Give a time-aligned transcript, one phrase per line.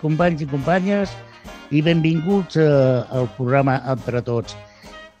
[0.00, 1.12] companys i companyes,
[1.70, 2.66] i benvinguts eh,
[3.10, 4.56] al programa Entre Tots.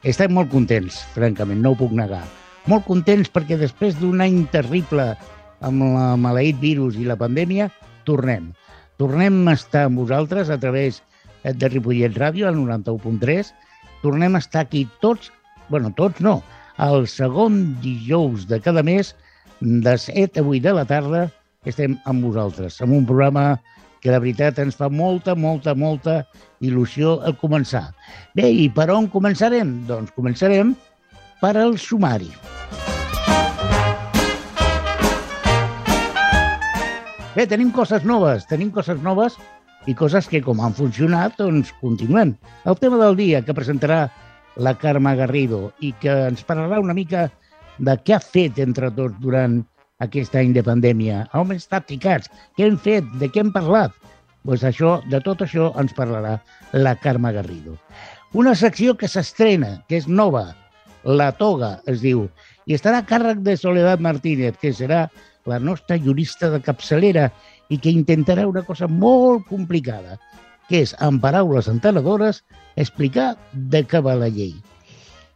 [0.06, 2.22] Estem molt contents, francament, no ho puc negar.
[2.70, 5.12] Molt contents perquè després d'un any terrible
[5.66, 7.68] amb la maleït virus i la pandèmia,
[8.06, 8.52] tornem.
[9.00, 11.02] Tornem a estar amb vosaltres a través
[11.44, 13.52] de Ripollet Ràdio, al 91.3.
[14.02, 15.32] Tornem a estar aquí tots,
[15.68, 16.40] bueno, tots no,
[16.82, 19.14] el segon dijous de cada mes,
[19.60, 21.26] de 7 a 8 de la tarda,
[21.66, 23.56] estem amb vosaltres, amb un programa
[24.06, 26.20] que de veritat ens fa molta, molta, molta
[26.62, 27.88] il·lusió al començar.
[28.38, 29.72] Bé, i per on començarem?
[29.88, 30.76] Doncs començarem
[31.40, 32.30] per al sumari.
[37.34, 39.40] Bé, tenim coses noves, tenim coses noves
[39.90, 42.36] i coses que, com han funcionat, doncs continuem.
[42.62, 44.04] El tema del dia que presentarà
[44.54, 47.26] la Carme Garrido i que ens parlarà una mica
[47.82, 49.64] de què ha fet entre tots durant
[50.04, 51.24] aquest any de pandèmia.
[51.32, 52.30] On hem estat ficats?
[52.56, 53.06] Què hem fet?
[53.20, 53.94] De què hem parlat?
[54.46, 56.36] Pues això, de tot això ens parlarà
[56.72, 57.76] la Carme Garrido.
[58.36, 60.48] Una secció que s'estrena, que és nova,
[61.04, 62.26] La Toga, es diu,
[62.66, 65.06] i estarà a càrrec de Soledad Martínez, que serà
[65.46, 67.30] la nostra jurista de capçalera
[67.70, 70.18] i que intentarà una cosa molt complicada,
[70.68, 72.42] que és, en paraules entenedores,
[72.74, 74.54] explicar de què va la llei.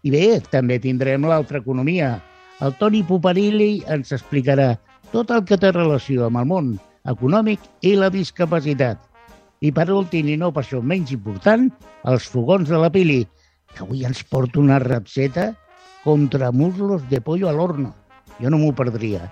[0.02, 2.19] I bé, també tindrem l'altra economia,
[2.61, 4.75] el Toni Puparilli ens explicarà
[5.14, 6.72] tot el que té relació amb el món
[7.08, 8.98] econòmic i la discapacitat.
[9.61, 11.69] I per últim, i no per això menys important,
[12.08, 13.22] els fogons de la Pili,
[13.75, 15.50] que avui ens porta una recepta
[16.05, 17.94] contra muslos de pollo a l'horno.
[18.41, 19.28] Jo no m'ho perdria.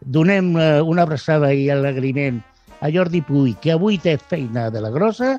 [0.00, 2.40] Donem eh, una abraçada i alegriment
[2.80, 5.38] a Jordi Puy, que avui té feina de la grossa.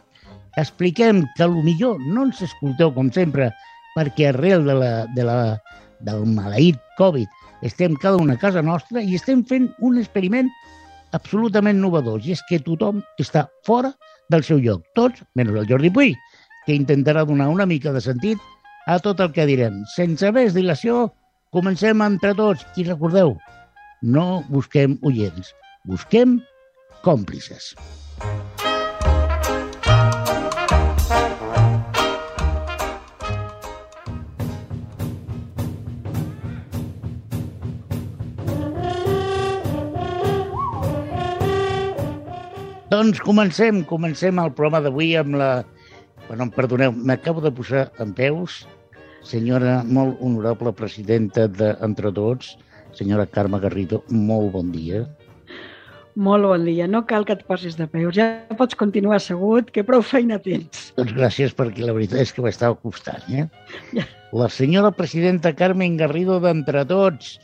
[0.61, 3.49] Expliquem que millor no ens escolteu com sempre,
[3.95, 5.37] perquè arrel de la, de la
[6.07, 7.29] del maleït Covid.
[7.65, 10.49] Estem cada una a casa nostra i estem fent un experiment
[11.15, 13.91] absolutament novedós, i és que tothom està fora
[14.31, 16.15] del seu lloc, tots, menys el Jordi Puig,
[16.65, 18.39] que intentarà donar una mica de sentit
[18.87, 19.81] a tot el que direm.
[19.95, 21.09] Sense més dilació,
[21.51, 23.35] comencem entre tots i recordeu,
[24.01, 25.53] no busquem oients,
[25.85, 26.39] busquem
[27.05, 27.73] còmplices.
[43.01, 45.45] Doncs comencem, comencem el programa d'avui amb la...
[46.27, 48.59] Bueno, perdoneu, m'acabo de posar en peus,
[49.25, 52.51] senyora molt honorable presidenta d'Entre Tots,
[52.93, 55.01] senyora Carme Garrido, molt bon dia.
[56.13, 56.85] Molt bon dia.
[56.85, 58.13] No cal que et posis de peus.
[58.19, 58.27] Ja
[58.59, 60.91] pots continuar assegut, que prou feina tens.
[60.99, 63.47] Doncs gràcies, perquè la veritat és que m'estava costant, eh?
[63.97, 64.05] Ja.
[64.37, 67.39] La senyora presidenta Carmen Garrido d'Entre Tots.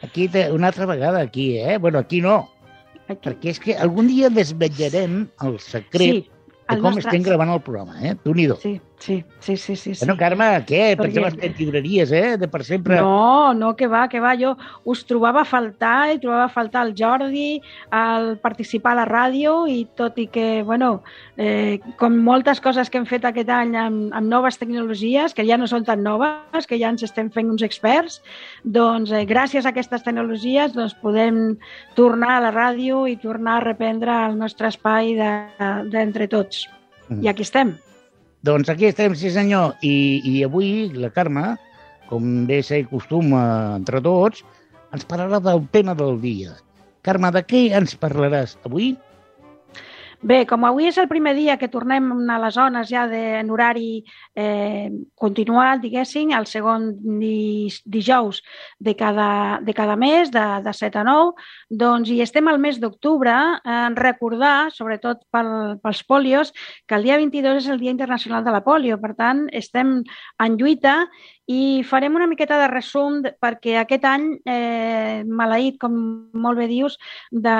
[0.00, 1.76] Aquí, una altra vegada, aquí, eh?
[1.76, 2.46] Bueno, aquí no.
[3.20, 5.18] Perquè és que algun dia desvetllarem
[5.48, 6.30] el secret sí,
[6.68, 7.08] el de com nostre...
[7.08, 8.14] estem gravant el programa, eh?
[8.24, 9.92] tu nhi Sí, Sí, sí, sí, sí.
[9.98, 10.92] Bueno, Carme, què?
[10.94, 12.36] Per què m'has fet llibreries, eh?
[12.38, 13.00] De per sempre...
[13.02, 14.36] No, no, que va, que va.
[14.38, 14.52] Jo
[14.86, 17.56] us trobava a faltar, i trobava a faltar el Jordi,
[17.90, 20.92] al participar a la ràdio, i tot i que, bueno,
[21.34, 25.58] eh, com moltes coses que hem fet aquest any amb, amb noves tecnologies, que ja
[25.58, 28.20] no són tan noves, que ja ens estem fent uns experts,
[28.62, 31.56] doncs eh, gràcies a aquestes tecnologies doncs, podem
[31.98, 36.68] tornar a la ràdio i tornar a reprendre el nostre espai d'entre de, tots.
[37.08, 37.24] Mm.
[37.26, 37.80] I aquí estem.
[38.42, 39.94] Doncs aquí estem, sí senyor, i,
[40.26, 41.52] i avui la Carme,
[42.10, 44.42] com bé ser costum entre tots,
[44.90, 46.56] ens parlarà del tema del dia.
[47.06, 48.96] Carme, de què ens parlaràs avui?
[50.22, 53.48] Bé, com avui és el primer dia que tornem a les zones ja de, en
[53.50, 54.04] horari
[54.38, 54.86] eh,
[55.18, 58.38] continuat, diguéssim, el segon dijous
[58.78, 61.34] de cada, de cada mes, de, de 7 a 9,
[61.82, 63.34] doncs i estem al mes d'octubre,
[63.66, 65.50] eh, recordar, sobretot pel,
[65.82, 66.54] pels polios,
[66.86, 69.02] que el dia 22 és el Dia Internacional de la Polio.
[69.02, 70.04] Per tant, estem
[70.38, 71.00] en lluita
[71.50, 75.96] i farem una miqueta de resum perquè aquest any, eh, maleït, com
[76.34, 76.98] molt bé dius,
[77.30, 77.56] de,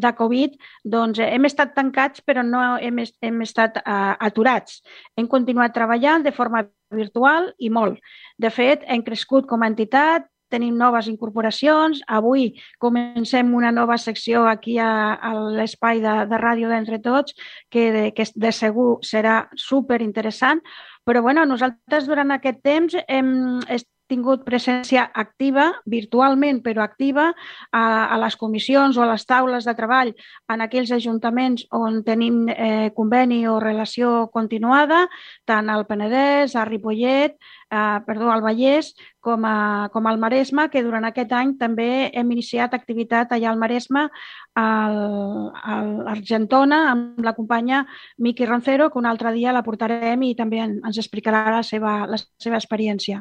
[0.00, 4.80] de Covid, doncs hem estat tancats però no hem, hem estat uh, aturats.
[5.16, 6.64] Hem continuat treballant de forma
[6.94, 8.00] virtual i molt.
[8.38, 12.00] De fet, hem crescut com a entitat, tenim noves incorporacions.
[12.06, 17.36] Avui comencem una nova secció aquí a, a l'espai de, de ràdio d'Entre Tots,
[17.70, 20.62] que de, que de segur serà super interessant,
[21.08, 23.60] però bueno, nosaltres durant aquest temps hem
[24.08, 27.28] tingut presència activa, virtualment però activa,
[27.70, 30.14] a, a les comissions o a les taules de treball
[30.52, 35.04] en aquells ajuntaments on tenim eh, conveni o relació continuada,
[35.48, 37.36] tant al Penedès, a Ripollet,
[37.68, 42.74] perdó, al Vallès com, a, com al Maresme, que durant aquest any també hem iniciat
[42.74, 44.06] activitat allà al Maresme,
[44.58, 44.66] a
[46.06, 47.84] l'Argentona, amb la companya
[48.24, 52.18] Miqui Roncero, que un altre dia la portarem i també ens explicarà la seva, la
[52.18, 53.20] seva experiència.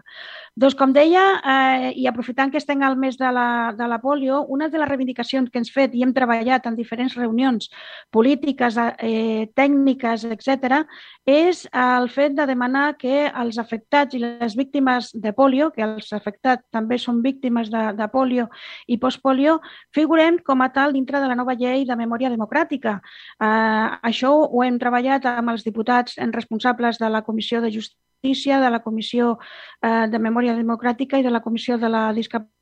[0.58, 4.42] Doncs, com deia, eh, i aprofitant que estem al mes de la, de la polio,
[4.50, 7.70] una de les reivindicacions que ens fet i hem treballat en diferents reunions
[8.12, 10.82] polítiques, eh, tècniques, etc.,
[11.28, 16.12] és el fet de demanar que els afectats i les víctimes de polio, que els
[16.13, 18.48] afectats també són víctimes de, de polio
[18.88, 19.57] i postpolio,
[19.95, 23.00] figurem com a tal dintre de la nova llei de memòria democràtica.
[23.39, 28.69] Eh, això ho hem treballat amb els diputats responsables de la Comissió de Justícia, de
[28.69, 29.38] la Comissió
[29.81, 32.56] eh, de Memòria Democràtica i de la Comissió de la Discapacitat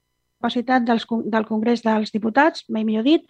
[0.53, 3.23] dels, del Congrés dels Diputats, mai millor dit,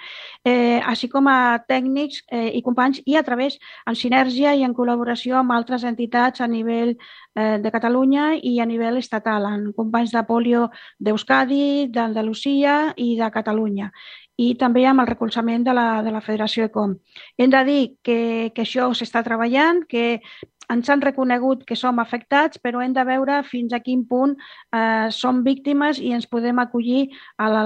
[0.43, 3.57] eh, així com a tècnics eh, i companys i a través,
[3.87, 6.95] en sinergia i en col·laboració amb altres entitats a nivell
[7.35, 10.69] eh, de Catalunya i a nivell estatal, en companys de polio
[10.99, 13.91] d'Euskadi, d'Andalusia i de Catalunya
[14.37, 16.97] i també amb el recolzament de la, de la Federació ECOM.
[17.39, 20.19] Hem de dir que, que això s'està treballant, que
[20.71, 24.35] ens han reconegut que som afectats, però hem de veure fins a quin punt
[24.73, 27.63] eh, som víctimes i ens podem acollir a, la,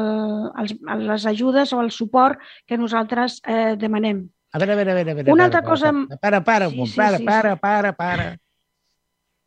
[0.55, 4.27] a les ajudes o al suport que nosaltres eh, demanem.
[4.51, 5.11] A veure, a veure, a veure.
[5.11, 5.93] A veure Una altra cosa...
[6.21, 7.59] Para, para, un moment, sí, para, sí, para, sí.
[7.61, 8.37] para, para,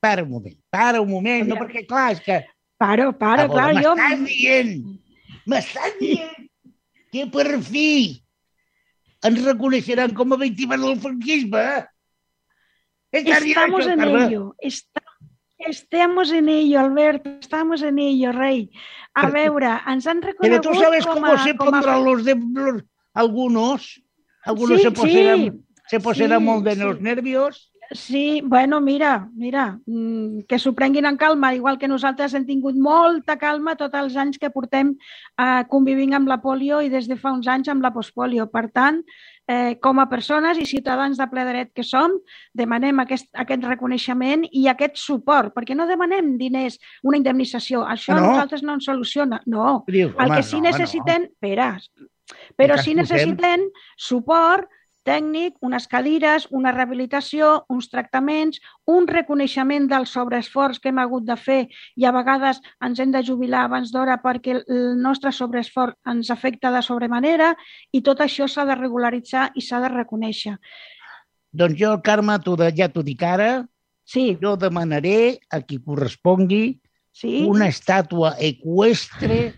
[0.00, 2.40] para un moment, para un moment, no perquè, clar, és que...
[2.78, 3.94] Paro, para, clar, jo...
[3.98, 4.72] M'estàs dient,
[5.46, 6.48] m'estàs dient
[7.12, 7.88] que per fi
[9.28, 11.82] ens reconeixeran com a víctimes del franquisme, eh?
[13.12, 14.54] Estamos en ello.
[14.58, 15.02] Está,
[15.58, 17.30] estamos en ello, Alberto.
[17.40, 18.70] Estamos en ello, rey.
[19.14, 22.00] A veure, ens han reconegut Pero tú sabes com cómo se pondrán a...
[22.00, 22.82] los de los,
[23.12, 24.02] algunos.
[24.44, 25.52] Algunos sí, se posarán, sí,
[25.86, 26.80] se posarán sí, molt de sí.
[26.80, 27.71] los nervios.
[27.92, 32.76] Sí, bueno, mira, mira, mm, que s'ho prenguin en calma, igual que nosaltres hem tingut
[32.80, 34.94] molta calma tots els anys que portem
[35.36, 38.48] eh, convivint amb la polio i des de fa uns anys amb la postpolio.
[38.48, 39.02] Per tant,
[39.46, 42.16] eh, com a persones i ciutadans de ple dret que som,
[42.54, 47.84] demanem aquest, aquest reconeixement i aquest suport, perquè no demanem diners, una indemnització.
[47.84, 48.32] Això no.
[48.32, 49.42] nosaltres no ens soluciona.
[49.46, 51.28] No, Diu, el que sí no, necessitem...
[51.28, 51.36] No.
[51.42, 51.74] Espera,
[52.56, 53.66] però sí necessitem
[53.98, 54.70] suport
[55.06, 61.36] tècnic, unes cadires, una rehabilitació, uns tractaments, un reconeixement del sobreesforç que hem hagut de
[61.36, 61.60] fer
[61.96, 66.72] i a vegades ens hem de jubilar abans d'hora perquè el nostre sobreesforç ens afecta
[66.74, 67.52] de sobremanera
[67.92, 70.56] i tot això s'ha de regularitzar i s'ha de reconèixer.
[71.52, 73.66] Doncs jo, Carme, de, ja t'ho dic ara,
[74.04, 74.38] sí.
[74.40, 76.78] jo demanaré a qui correspongui
[77.12, 77.42] sí.
[77.48, 79.52] una estàtua equestre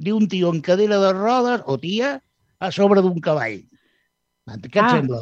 [0.00, 2.20] d'un tio en cadira de rodes o tia
[2.60, 3.69] a sobre d'un cavall.
[4.48, 5.20] Què et ah, sembla?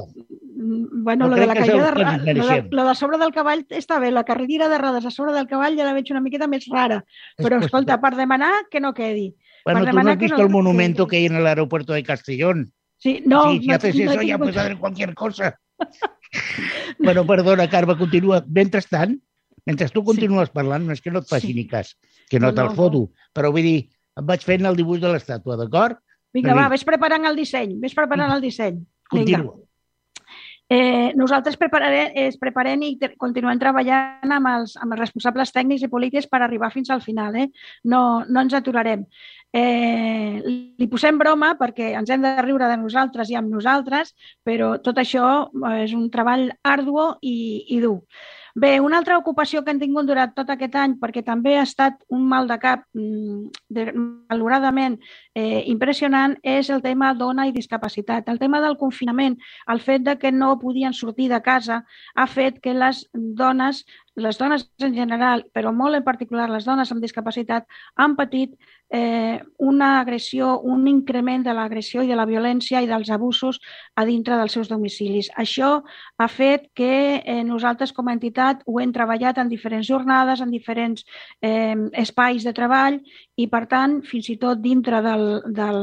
[0.58, 3.64] Mm, bueno, no lo de la caiguda de, lo de, lo de sobre del cavall
[3.70, 6.48] està bé, la carrera de rodes a sobre del cavall ja la veig una miqueta
[6.48, 7.02] més rara,
[7.36, 9.34] però es escolta, per demanar que no quedi.
[9.64, 12.02] Bueno, per tú no has visto no el monumento que hay en el aeropuerto de
[12.02, 12.72] Castellón.
[12.96, 13.52] Sí, no.
[13.52, 15.60] Sí, si no, haces no, eso no ya puedes hacer cualquier cosa.
[16.98, 18.44] bueno, perdona, Carme, continua.
[18.48, 19.20] Mentrestant,
[19.68, 20.54] mentre tu continues sí.
[20.56, 21.54] parlant, no és que no et faci sí.
[21.54, 21.94] ni cas,
[22.32, 23.30] que no, no te'l no, foto, no.
[23.36, 23.80] però vull dir,
[24.18, 26.00] em vaig fent el dibuix de l'estàtua, d'acord?
[26.34, 28.80] Vinga, va, vés preparant el disseny, vés preparant el disseny.
[29.08, 29.56] Continua.
[30.70, 35.88] Eh, nosaltres prepararé, es preparem i continuem treballant amb els, amb els responsables tècnics i
[35.88, 37.38] polítics per arribar fins al final.
[37.40, 37.46] Eh?
[37.88, 39.06] No, no ens aturarem.
[39.56, 44.12] Eh, li posem broma perquè ens hem de riure de nosaltres i amb nosaltres,
[44.44, 45.48] però tot això
[45.80, 48.02] és un treball arduo i, i dur.
[48.58, 52.00] Bé, una altra ocupació que hem tingut durant tot aquest any, perquè també ha estat
[52.16, 53.84] un mal de cap mm, de,
[54.32, 54.96] valoradament
[55.38, 58.26] eh, impressionant, és el tema dona i discapacitat.
[58.32, 59.36] El tema del confinament,
[59.70, 61.84] el fet de que no podien sortir de casa,
[62.16, 63.84] ha fet que les dones
[64.18, 68.56] les dones en general, però molt en particular les dones amb discapacitat, han patit
[68.90, 73.60] eh, una agressió, un increment de l'agressió i de la violència i dels abusos
[73.94, 75.30] a dintre dels seus domicilis.
[75.36, 75.82] Això
[76.18, 80.50] ha fet que eh, nosaltres com a entitat ho hem treballat en diferents jornades, en
[80.50, 81.04] diferents
[81.42, 83.00] eh, espais de treball
[83.36, 85.82] i, per tant, fins i tot dintre del, del,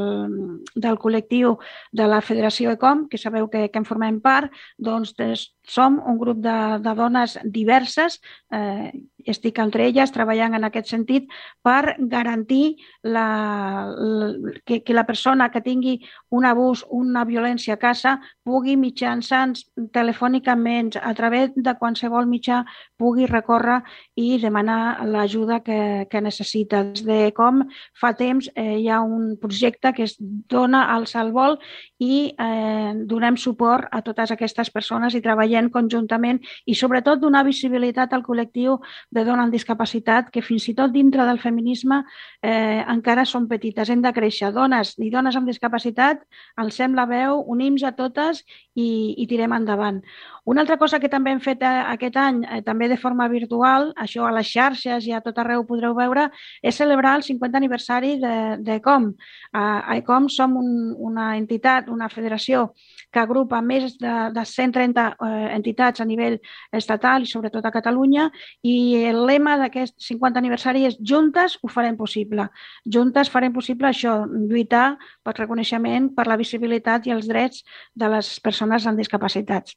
[0.76, 1.58] del col·lectiu
[1.94, 6.18] de la Federació ECOM, que sabeu que, que en formem part, doncs des, som un
[6.18, 8.20] grup de, de dones diverses,
[8.52, 8.92] eh,
[9.26, 11.32] estic entre elles treballant en aquest sentit
[11.66, 14.30] per garantir la, la,
[14.66, 15.96] que, que la persona que tingui
[16.30, 19.56] un abús, una violència a casa, pugui mitjançant
[19.94, 22.62] telefònicament, a través de qualsevol mitjà,
[22.98, 23.82] pugui recórrer
[24.16, 26.84] i demanar l'ajuda que, que necessita.
[26.94, 27.64] Des de com
[27.98, 31.58] fa temps eh, hi ha un projecte que es dona al Salvol
[32.00, 38.14] i eh, donem suport a totes aquestes persones i treballem conjuntament i sobretot donar visibilitat
[38.14, 38.78] al col·lectiu
[39.12, 42.02] de dona amb discapacitat que fins i tot dintre del feminisme
[42.42, 43.90] eh, encara són petites.
[43.90, 44.52] Hem de créixer.
[44.56, 46.22] Dones i dones amb discapacitat,
[46.58, 48.44] alcem la veu, unim a totes
[48.76, 50.02] i, i tirem endavant.
[50.46, 53.88] Una altra cosa que també hem fet eh, aquest any, eh, també de forma virtual,
[53.98, 56.28] això a les xarxes i a tot arreu podreu veure,
[56.62, 59.08] és celebrar el 50 aniversari d'ECOM.
[59.56, 62.68] A, a ECOM som un, una entitat, una federació
[63.16, 66.38] que agrupa més de, de 130 eh, entitats a nivell
[66.76, 68.28] estatal i sobretot a Catalunya
[68.68, 68.76] i
[69.08, 72.50] el lema d'aquest 50 aniversari és Juntes ho farem possible.
[72.86, 77.64] Juntes farem possible això, lluitar pel reconeixement, per la visibilitat i els drets
[77.96, 79.76] de les persones amb discapacitats.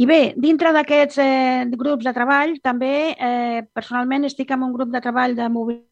[0.00, 4.88] I bé, dintre d'aquests eh, grups de treball, també eh, personalment estic en un grup
[4.94, 5.90] de treball de mobilitat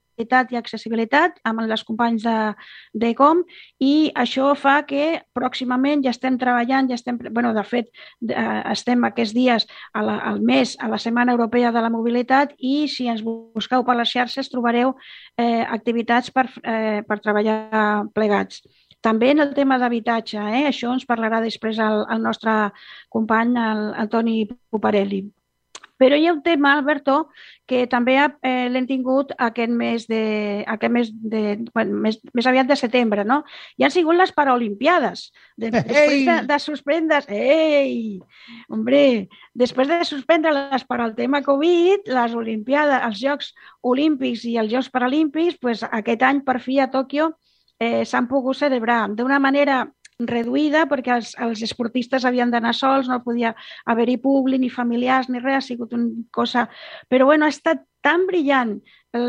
[0.50, 2.36] i accessibilitat amb les companys de,
[2.94, 3.12] de
[3.78, 7.92] i això fa que pròximament ja estem treballant, ja estem, bueno, de fet
[8.30, 12.54] eh, estem aquests dies a la, al mes a la Setmana Europea de la Mobilitat
[12.58, 14.96] i si ens busqueu per les xarxes trobareu
[15.36, 18.62] eh, activitats per, eh, per treballar plegats.
[19.00, 20.66] També en el tema d'habitatge, eh?
[20.68, 22.54] això ens parlarà després el, el nostre
[23.14, 25.22] company, el, el Toni Puparelli.
[25.98, 27.14] Però hi ha un tema, Alberto,
[27.66, 30.20] que també eh, l'hem tingut aquest mes de,
[30.70, 31.40] aquest mes de,
[31.74, 33.40] bueno, més, més aviat de setembre, no?
[33.78, 35.24] I han sigut les Paralimpiades.
[35.58, 37.18] De, després de, de suspendre...
[37.34, 38.20] Ei!
[38.70, 39.02] Hombre,
[39.58, 43.50] després de suspendre les per al tema Covid, les Olimpiades, els Jocs
[43.82, 47.32] Olímpics i els Jocs Paralímpics, pues, aquest any per fi a Tòquio
[47.80, 49.86] eh, s'han pogut celebrar d'una manera
[50.18, 53.54] reduïda perquè els, els esportistes havien d'anar sols, no podia
[53.86, 56.68] haver-hi públic, ni familiars, ni res, ha sigut una cosa...
[57.08, 58.78] Però bueno, ha estat tan brillant
[59.12, 59.22] el,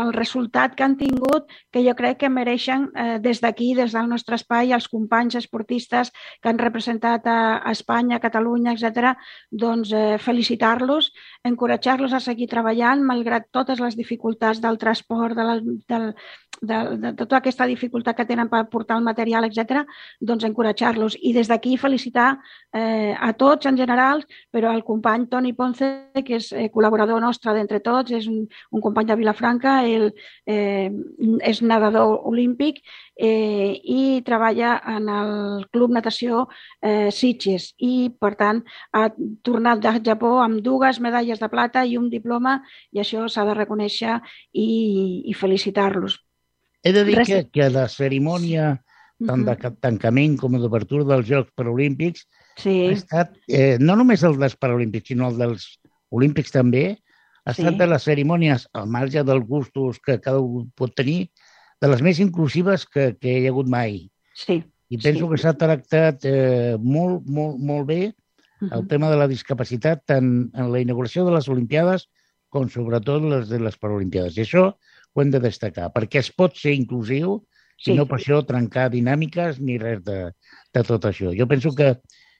[0.00, 4.08] el resultat que han tingut que jo crec que mereixen eh, des d'aquí, des del
[4.10, 6.10] nostre espai, els companys esportistes
[6.42, 9.14] que han representat a, a Espanya, a Catalunya, etc.,
[9.50, 11.12] doncs eh, felicitar-los,
[11.46, 16.10] encoratjar-los a seguir treballant malgrat totes les dificultats del transport, de, la, del,
[16.60, 19.84] de, de, de tota aquesta dificultat que tenen per portar el material, etc.,
[20.20, 21.18] doncs encoratjar-los.
[21.20, 22.36] I des d'aquí felicitar
[22.72, 25.90] eh, a tots en general, però al company Toni Ponce,
[26.24, 30.10] que és eh, col·laborador nostre d'entre tots, és un, un company de Vilafranca, ell
[30.46, 30.90] eh,
[31.46, 32.82] és nedador olímpic
[33.16, 36.46] eh, i treballa en el Club Natació
[36.80, 39.08] eh, Sitges i, per tant, ha
[39.46, 42.60] tornat de Japó amb dues medalles de plata i un diploma
[42.92, 44.20] i això s'ha de reconèixer
[44.52, 44.68] i,
[45.30, 46.25] i felicitar-los.
[46.86, 47.28] He de dir Res...
[47.28, 48.76] que, que la cerimònia
[49.24, 52.26] tant de tancament com d'obertura dels Jocs Paralímpics
[52.60, 52.74] sí.
[52.86, 55.66] ha estat, eh, no només el dels Paralímpics, sinó el dels
[56.14, 56.84] Olímpics també,
[57.46, 57.62] ha sí.
[57.62, 61.30] estat de les cerimònies, al marge dels gustos que cada un pot tenir,
[61.80, 64.04] de les més inclusives que, que hi ha hagut mai.
[64.36, 64.60] Sí.
[64.92, 65.30] I penso sí.
[65.32, 68.12] que s'ha tractat eh, molt, molt, molt bé uh
[68.60, 68.76] -huh.
[68.78, 72.08] el tema de la discapacitat tant en la inauguració de les Olimpiades
[72.48, 74.36] com sobretot les de les Paralimpiades.
[74.36, 74.76] I això
[75.16, 77.40] ho hem de destacar, perquè es pot ser inclusiu
[77.78, 77.92] sí.
[77.92, 80.20] i no per això trencar dinàmiques ni res de,
[80.74, 81.32] de tot això.
[81.36, 81.94] Jo penso que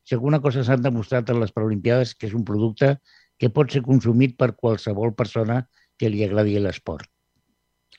[0.06, 2.96] si alguna cosa s'ha demostrat en les Paralimpiades que és un producte
[3.38, 5.64] que pot ser consumit per qualsevol persona
[5.98, 7.08] que li agradi l'esport.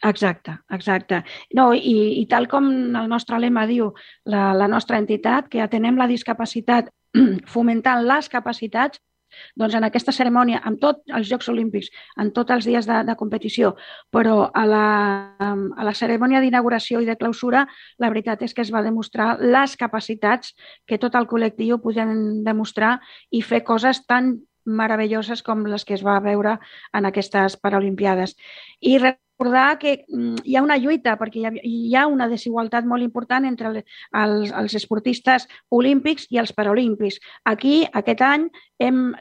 [0.06, 1.24] Exacte, exacte.
[1.58, 3.90] No, i, I tal com el nostre lema diu,
[4.30, 6.92] la, la nostra entitat, que atenem la discapacitat
[7.54, 9.02] fomentant les capacitats,
[9.56, 13.16] doncs en aquesta cerimònia, amb tots els Jocs Olímpics, en tots els dies de, de
[13.20, 13.76] competició,
[14.14, 14.88] però a la,
[15.40, 17.66] a la cerimònia d'inauguració i de clausura,
[18.00, 20.54] la veritat és que es va demostrar les capacitats
[20.86, 22.98] que tot el col·lectiu podem demostrar
[23.32, 26.60] i fer coses tan meravelloses com les que es va veure
[26.94, 28.36] en aquestes Paralimpiades.
[28.82, 29.00] I
[29.38, 33.68] recordar que mm, hi ha una lluita, perquè hi ha, una desigualtat molt important entre
[33.72, 33.84] els,
[34.52, 37.20] els esportistes olímpics i els paralímpics.
[37.46, 38.50] Aquí, aquest any,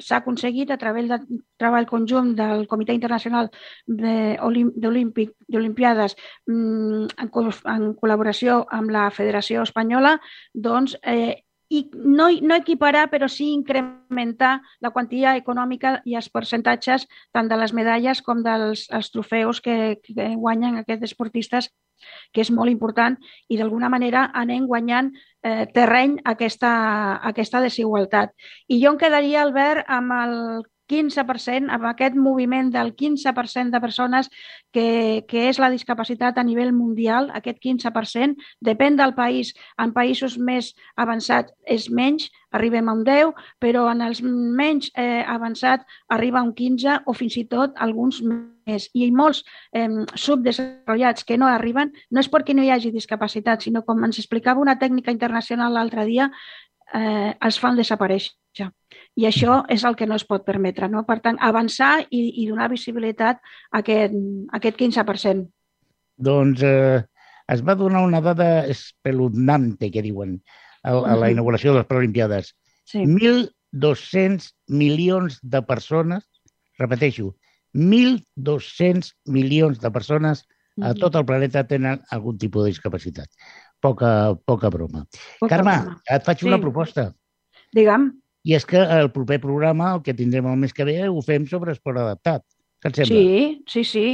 [0.00, 1.20] s'ha aconseguit, a través del
[1.58, 3.50] treball conjunt del Comitè Internacional
[3.86, 6.16] d'Olimpiades,
[6.48, 7.30] mm, en,
[7.76, 10.20] en col·laboració amb la Federació Espanyola,
[10.54, 17.06] doncs, eh, i no, no equiparar, però sí incrementar la quantia econòmica i els percentatges
[17.35, 21.70] tant de les medalles com dels els trofeus que, que guanyen aquests esportistes,
[22.32, 23.16] que és molt important
[23.49, 25.11] i d'alguna manera anem guanyant
[25.42, 26.70] eh, terreny aquesta,
[27.32, 28.35] aquesta desigualtat.
[28.68, 30.37] I jo em quedaria, Albert, amb el
[30.90, 34.31] 15%, amb aquest moviment del 15% de persones
[34.73, 39.52] que, que és la discapacitat a nivell mundial, aquest 15%, depèn del país.
[39.83, 45.23] En països més avançats és menys, arribem a un 10, però en els menys eh,
[45.26, 48.88] avançats arriba a un 15 o fins i tot alguns més.
[48.95, 53.85] I molts eh, subdesenvolupats que no arriben no és perquè no hi hagi discapacitat, sinó
[53.87, 56.31] com ens explicava una tècnica internacional l'altre dia,
[56.95, 58.72] eh, els fan desaparèixer llenguatge.
[59.16, 60.88] I això és el que no es pot permetre.
[60.88, 61.04] No?
[61.04, 64.14] Per tant, avançar i, i donar visibilitat a aquest,
[64.50, 65.46] a aquest 15%.
[66.16, 67.04] Doncs eh,
[67.52, 70.42] es va donar una dada espeluznante, que diuen,
[70.82, 72.54] a, a la inauguració de les Paralimpiades.
[72.84, 73.04] Sí.
[73.04, 76.25] 1.200 milions de persones,
[76.78, 77.34] repeteixo,
[77.75, 80.46] 1.200 milions de persones
[80.84, 83.28] a tot el planeta tenen algun tipus de discapacitat.
[83.80, 85.06] Poca, poca broma.
[85.40, 86.02] Poca Carme, broma.
[86.12, 86.48] et faig sí.
[86.48, 87.14] una proposta.
[87.72, 88.10] Digue'm.
[88.46, 91.46] I és que el proper programa, el que tindrem el mes que ve, ho fem
[91.50, 92.44] sobre esport adaptat.
[92.82, 93.20] Què et sembla?
[93.20, 94.08] Sí, sí, sí.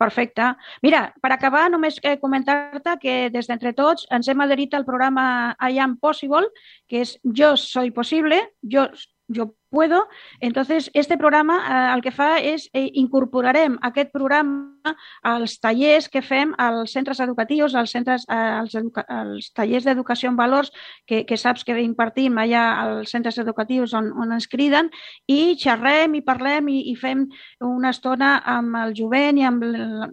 [0.00, 0.46] Perfecte.
[0.82, 5.26] Mira, per acabar, només eh, comentar-te que des d'entre tots ens hem adherit al programa
[5.62, 6.48] I Am Possible,
[6.90, 8.40] que és Jo soy possible,
[8.74, 8.88] jo,
[9.30, 10.08] jo puedo.
[10.38, 16.22] Entonces, este programa eh, el que fa és eh, incorporarem aquest programa als tallers que
[16.22, 20.70] fem als centres educatius, als, centres, eh, als, educa als tallers d'educació en valors
[21.08, 24.92] que, que saps que impartim allà als centres educatius on, on ens criden
[25.26, 27.26] i xerrem i parlem i, i fem
[27.64, 29.64] una estona amb el jovent i amb,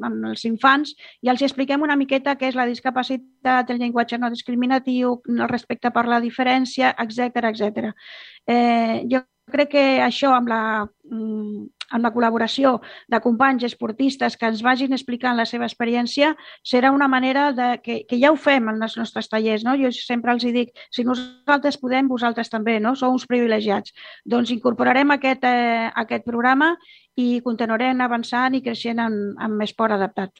[0.01, 4.34] amb els infants i els expliquem una miqueta què és la discapacitat, el llenguatge no
[4.34, 7.91] discriminatiu, el respecte per la diferència, etc etc.
[8.48, 10.62] Eh, jo crec que això amb la,
[11.12, 12.77] mm, amb la col·laboració
[13.12, 18.01] de companys esportistes que ens vagin explicant la seva experiència serà una manera de, que,
[18.08, 19.65] que ja ho fem en els nostres tallers.
[19.67, 19.75] No?
[19.79, 22.96] Jo sempre els dic, si nosaltres podem, vosaltres també, no?
[22.96, 23.93] sou uns privilegiats.
[24.25, 26.74] Doncs incorporarem aquest, eh, aquest programa
[27.20, 30.31] i continuarem avançant i creixent en, en esport adaptat.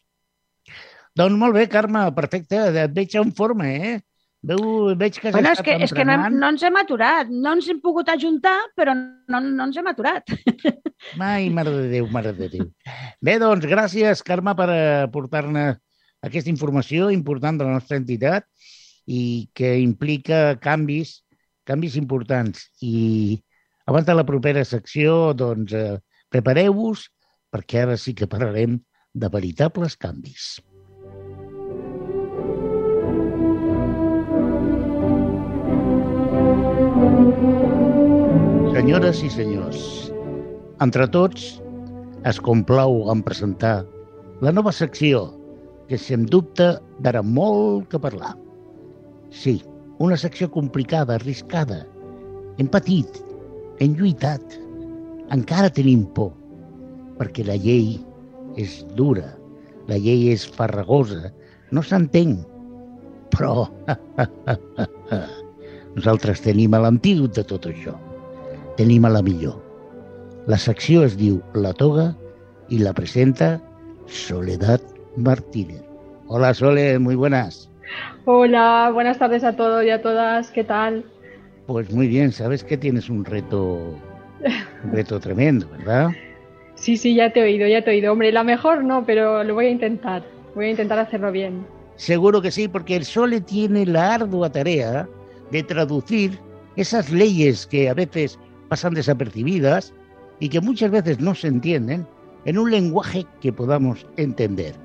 [1.18, 2.56] Doncs molt bé, Carme, perfecte.
[2.72, 4.00] Et veig en forma, eh?
[4.42, 4.62] Veu,
[4.98, 7.30] veig que bueno, és que, és que no, no ens hem aturat.
[7.30, 10.34] No ens hem pogut ajuntar, però no, no ens hem aturat.
[11.22, 12.66] Mai, mare de Déu, mare de Déu.
[13.22, 14.68] Bé, doncs, gràcies, Carme, per
[15.06, 15.68] aportar-ne
[16.26, 18.50] aquesta informació important de la nostra entitat
[19.06, 21.20] i que implica canvis,
[21.70, 22.66] canvis importants.
[22.82, 23.38] I
[23.86, 26.00] abans de la propera secció, doncs, eh,
[26.34, 27.06] prepareu-vos
[27.54, 28.80] perquè ara sí que parlarem
[29.14, 30.56] de veritables canvis.
[38.82, 39.82] Senyores i senyors,
[40.82, 41.44] entre tots
[42.26, 43.86] es complau en presentar
[44.42, 45.20] la nova secció
[45.86, 46.72] que, sens dubte,
[47.06, 48.32] darà molt que parlar.
[49.30, 49.62] Sí,
[50.02, 51.84] una secció complicada, arriscada.
[52.58, 53.22] Hem patit,
[53.78, 54.58] hem lluitat,
[55.30, 56.34] encara tenim por,
[57.22, 58.00] perquè la llei
[58.58, 59.30] és dura,
[59.94, 61.30] la llei és farragosa,
[61.70, 62.40] no s'entén,
[63.30, 63.70] però
[66.00, 67.94] Nosaltres tenim l'antídot de tot això.
[68.78, 69.58] Tenim a la millor.
[70.48, 72.12] La secció es diu La Toga
[72.72, 73.60] i la presenta
[74.08, 74.82] Soledad
[75.18, 75.84] Martínez.
[76.28, 77.70] Hola Sole, muy buenas.
[78.26, 80.52] Hola, buenas tardes a todos y a todas.
[80.52, 81.06] ¿Qué tal?
[81.68, 84.00] Pues muy bien, sabes que tienes un reto,
[84.84, 86.10] un reto tremendo, ¿verdad?
[86.76, 88.14] Sí, sí, ya te he oído, ya te he oído.
[88.14, 90.24] Hombre, la mejor no, pero lo voy a intentar.
[90.56, 91.66] Voy a intentar hacerlo bien.
[91.98, 95.08] Seguro que sí, porque el Sole tiene la ardua tarea
[95.52, 96.40] de traducir
[96.78, 98.40] esas leyes que a veces
[98.72, 99.94] pasan desapercibidas
[100.40, 102.08] y que muchas veces no se entienden
[102.46, 104.76] en un lenguaje que podamos entender.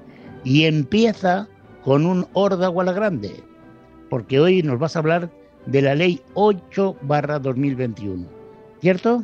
[0.42, 1.46] Y empieza
[1.84, 3.44] con un órdago a la grande,
[4.10, 5.30] porque hoy nos vas a hablar
[5.66, 8.26] de la ley 8 barra 2021.
[8.80, 9.22] ¿Cierto?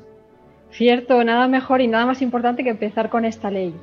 [0.70, 3.74] Cierto, nada mejor y nada más importante que empezar con esta ley.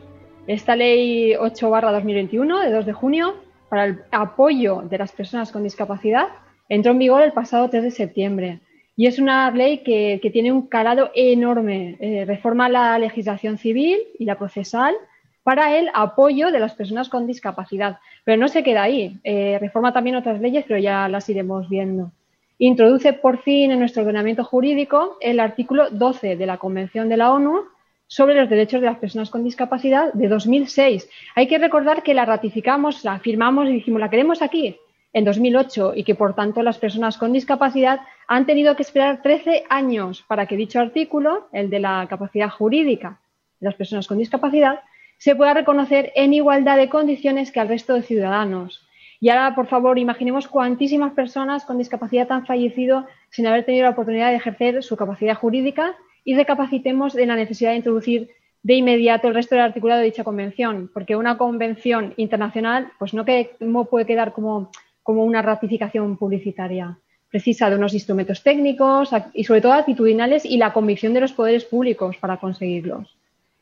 [0.47, 3.35] Esta ley 8 barra 2021 de 2 de junio
[3.67, 6.29] para el apoyo de las personas con discapacidad
[6.69, 8.59] Entró en vigor el pasado 3 de septiembre
[8.99, 11.95] y es una ley que, tiene un calado enorme.
[12.01, 14.93] Eh, reforma la legislación civil y la procesal
[15.41, 17.99] para el apoyo de las personas con discapacidad.
[18.25, 19.17] Pero no se queda ahí.
[19.23, 22.11] Eh, reforma también otras leyes, pero ya las iremos viendo.
[22.57, 27.31] Introduce por fin en nuestro ordenamiento jurídico el artículo 12 de la Convención de la
[27.31, 27.67] ONU
[28.05, 31.09] sobre los derechos de las personas con discapacidad de 2006.
[31.35, 34.75] Hay que recordar que la ratificamos, la firmamos y dijimos, la queremos aquí
[35.13, 39.63] en 2008 y que por tanto las personas con discapacidad han tenido que esperar 13
[39.69, 43.19] años para que dicho artículo, el de la capacidad jurídica
[43.59, 44.81] de las personas con discapacidad,
[45.17, 48.87] se pueda reconocer en igualdad de condiciones que al resto de ciudadanos.
[49.19, 53.91] Y ahora, por favor, imaginemos cuantísimas personas con discapacidad han fallecido sin haber tenido la
[53.91, 58.29] oportunidad de ejercer su capacidad jurídica y recapacitemos de la necesidad de introducir
[58.61, 63.25] de inmediato el resto del articulado de dicha convención, porque una convención internacional pues no,
[63.59, 64.69] no puede quedar como
[65.09, 66.99] como una ratificación publicitaria.
[67.29, 71.65] Precisa de unos instrumentos técnicos y sobre todo actitudinales y la convicción de los poderes
[71.65, 73.15] públicos para conseguirlos.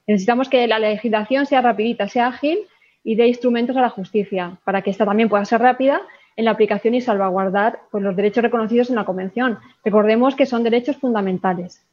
[0.08, 2.60] Necesitamos que la legislación sea rapidita, sea ágil
[3.04, 6.02] y dé instrumentos a la justicia para que esta también pueda ser rápida
[6.38, 9.60] en la aplicación y salvaguardar pues, los derechos reconocidos en la Convención.
[9.84, 11.84] Recordemos que son derechos fundamentales.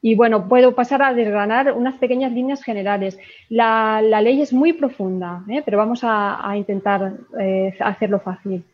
[0.00, 3.18] Y bueno, puedo pasar a desgranar unas pequeñas líneas generales.
[3.48, 5.62] La, ley es muy profunda, ¿eh?
[5.64, 8.64] pero vamos a, intentar eh, hacerlo fácil.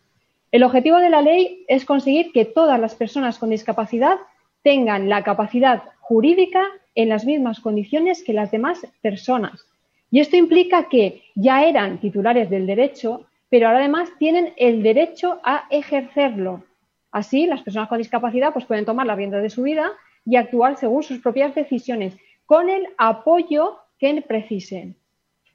[0.54, 4.18] El objetivo de la ley es conseguir que todas las personas con discapacidad
[4.62, 6.64] tengan la capacidad jurídica
[6.94, 9.66] en las mismas condiciones que las demás personas.
[10.12, 15.40] Y esto implica que ya eran titulares del derecho, pero ahora además tienen el derecho
[15.42, 16.62] a ejercerlo.
[17.10, 19.90] Así, las personas con discapacidad pues, pueden tomar la rienda de su vida
[20.24, 24.94] y actuar según sus propias decisiones, con el apoyo que precisen.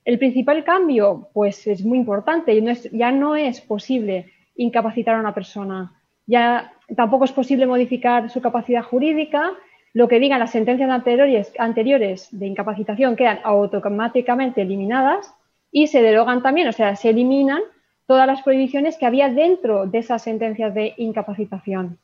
[0.03, 5.33] El principal cambio, pues es muy importante y ya no es posible incapacitar a una
[5.33, 5.93] persona.
[6.27, 9.51] Ya tampoco es posible modificar su capacidad jurídica.
[9.93, 15.33] Lo que digan las sentencias anteriores, anteriores de incapacitación quedan automáticamente eliminadas
[15.71, 17.61] y se derogan también, o sea, se eliminan
[18.05, 21.97] todas las prohibiciones que había dentro de esas sentencias de incapacitación.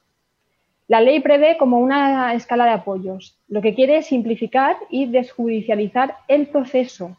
[0.87, 3.39] La ley prevé como una escala de apoyos.
[3.47, 7.17] Lo que quiere es simplificar y desjudicializar el proceso.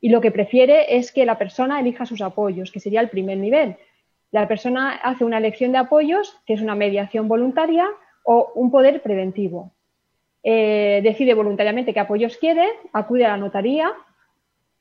[0.00, 3.38] Y lo que prefiere es que la persona elija sus apoyos, que sería el primer
[3.38, 3.76] nivel.
[4.34, 7.86] La persona hace una elección de apoyos, que es una mediación voluntaria
[8.24, 9.70] o un poder preventivo.
[10.42, 13.92] Eh, decide voluntariamente qué apoyos quiere, acude a la notaría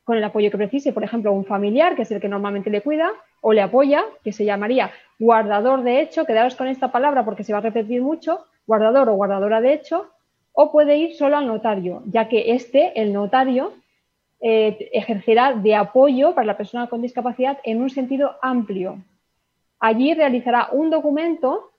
[0.03, 2.81] con el apoyo que precise, por ejemplo, un familiar, que es el que normalmente le
[2.81, 3.11] cuida,
[3.41, 4.89] o le apoya, que se llamaría
[5.19, 9.13] guardador de hecho, quedaros con esta palabra porque se va a repetir mucho, guardador o
[9.13, 10.09] guardadora de hecho,
[10.53, 13.73] o puede ir solo al notario, ya que este, el notario,
[14.41, 18.97] eh, ejercerá de apoyo para la persona con discapacidad en un sentido amplio.
[19.83, 21.73] Allí realizará un documento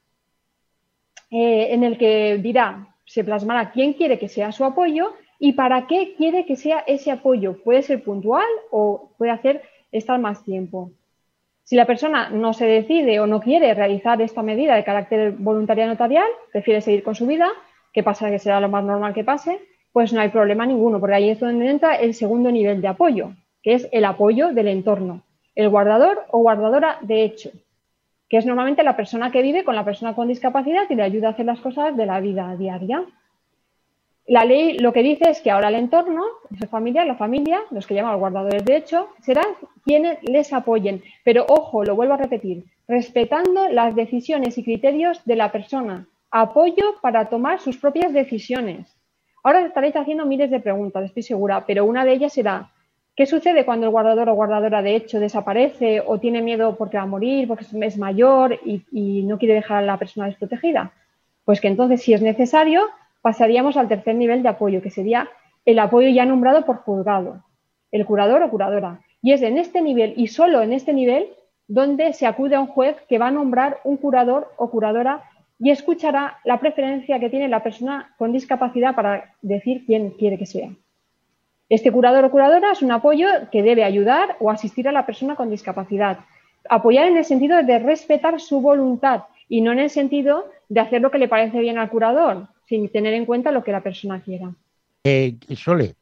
[1.30, 5.86] eh, en el que dirá, se plasmará quién quiere que sea su apoyo y para
[5.86, 7.56] qué quiere que sea ese apoyo.
[7.64, 10.90] Puede ser puntual o puede hacer estar más tiempo.
[11.62, 15.86] Si la persona no se decide o no quiere realizar esta medida de carácter voluntaria
[15.86, 17.48] notarial, prefiere seguir con su vida,
[17.94, 19.62] que pasa que será lo más normal que pase,
[19.92, 23.30] pues no hay problema ninguno, porque ahí es donde entra el segundo nivel de apoyo,
[23.62, 25.22] que es el apoyo del entorno,
[25.54, 27.50] el guardador o guardadora de hecho,
[28.34, 31.28] que es normalmente la persona que vive con la persona con discapacidad y le ayuda
[31.28, 33.04] a hacer las cosas de la vida diaria.
[34.26, 37.86] La ley lo que dice es que ahora el entorno, esa familia, la familia, los
[37.86, 39.46] que llaman guardadores de hecho, serán
[39.84, 41.00] quienes les apoyen.
[41.22, 46.08] Pero ojo, lo vuelvo a repetir, respetando las decisiones y criterios de la persona.
[46.32, 48.98] Apoyo para tomar sus propias decisiones.
[49.44, 52.72] Ahora estaréis haciendo miles de preguntas, estoy segura, pero una de ellas será,
[53.16, 57.04] ¿qué sucede cuando el guardador o guardadora de hecho desaparece o tiene miedo porque va
[57.04, 60.92] a morir, porque es mayor y, no quiere dejar a la persona desprotegida?
[61.44, 62.82] Pues que entonces, si es necesario,
[63.22, 65.28] pasaríamos al tercer nivel de apoyo, que sería
[65.64, 67.44] el apoyo ya nombrado por juzgado,
[67.92, 69.00] el curador o curadora.
[69.22, 71.28] Y es en este nivel y solo en este nivel
[71.66, 75.22] donde se acude a un juez que va a nombrar un curador o curadora
[75.58, 80.46] y escuchará la preferencia que tiene la persona con discapacidad para decir quién quiere que
[80.46, 80.70] sea.
[81.68, 85.34] Este curador o curadora es un apoyo que debe ayudar o asistir a la persona
[85.34, 86.20] con discapacidad.
[86.68, 91.00] Apoyar en el sentido de respetar su voluntad y no en el sentido de hacer
[91.00, 94.20] lo que le parece bien al curador, sin tener en cuenta lo que la persona
[94.22, 94.54] quiera.
[95.04, 95.96] Eh, Sole,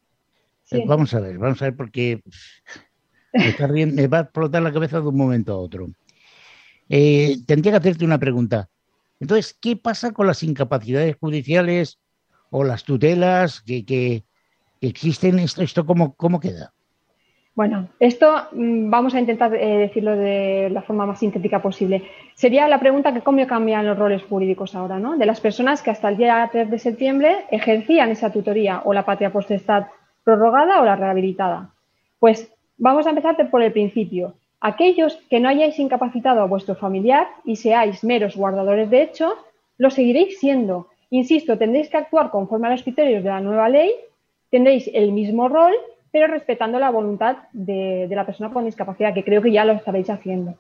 [0.71, 2.21] eh, vamos a ver, vamos a ver porque
[3.33, 5.91] me, va a explotar la cabeza de un momento a otro.
[6.89, 8.69] Eh, tendría que hacerte una pregunta.
[9.21, 11.99] Entonces, ¿qué pasa con las incapacidades judiciales
[12.51, 14.25] o las tutelas que, que
[14.89, 15.39] existen?
[15.39, 16.73] ¿Esto, esto cómo, cómo queda?
[17.55, 22.03] Bueno, esto mm, vamos a intentar eh, decirlo de la forma más sintética posible.
[22.35, 25.19] Sería la pregunta que cómo cambian los roles jurídicos ahora, ¿no?
[25.19, 29.05] De las personas que hasta el día 3 de septiembre ejercían esa tutoría o la
[29.05, 29.87] patria potestad
[30.25, 31.71] prorrogada o la rehabilitada.
[32.19, 34.35] Pues vamos a empezar por el principio.
[34.61, 39.35] Aquellos que no hayáis incapacitado a vuestro familiar y seáis meros guardadores de hecho,
[39.77, 40.89] lo seguiréis siendo.
[41.11, 43.91] Insisto, tendréis que actuar conforme a los criterios de la nueva ley,
[44.53, 45.75] tendréis el mismo rol
[46.13, 50.11] pero respetando la voluntad de, la persona con discapacidad, que creo que ya lo estaréis
[50.11, 50.55] haciendo.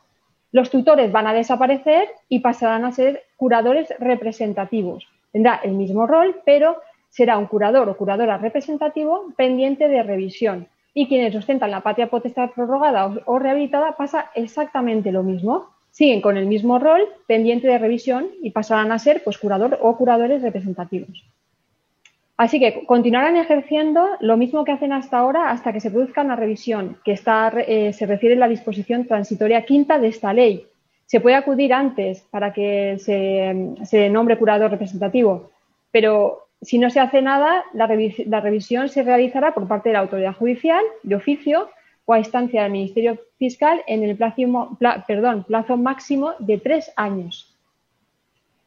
[0.50, 5.06] Los tutores van a desaparecer y pasarán a ser curadores representativos.
[5.30, 6.78] Tendrá el mismo rol, pero
[7.10, 10.68] será un curador o curadora representativo pendiente de revisión.
[10.94, 15.68] Y quienes ostentan la patria potestad prorrogada o, rehabilitada pasa exactamente lo mismo.
[15.90, 19.96] Siguen con el mismo rol pendiente de revisión y pasarán a ser pues, curador o
[19.96, 21.24] curadores representativos.
[22.36, 26.36] Así que continuarán ejerciendo lo mismo que hacen hasta ahora hasta que se produzca una
[26.36, 30.66] revisión, que está, eh, se refiere a la disposición transitoria quinta de esta ley.
[31.06, 35.50] Se puede acudir antes para que se, nombre curador representativo,
[35.90, 37.86] pero si no se hace nada, la,
[38.40, 41.68] revisión se realizará por parte de la autoridad judicial de oficio
[42.06, 47.51] o a instancia del Ministerio Fiscal en el perdón, plazo máximo de tres años.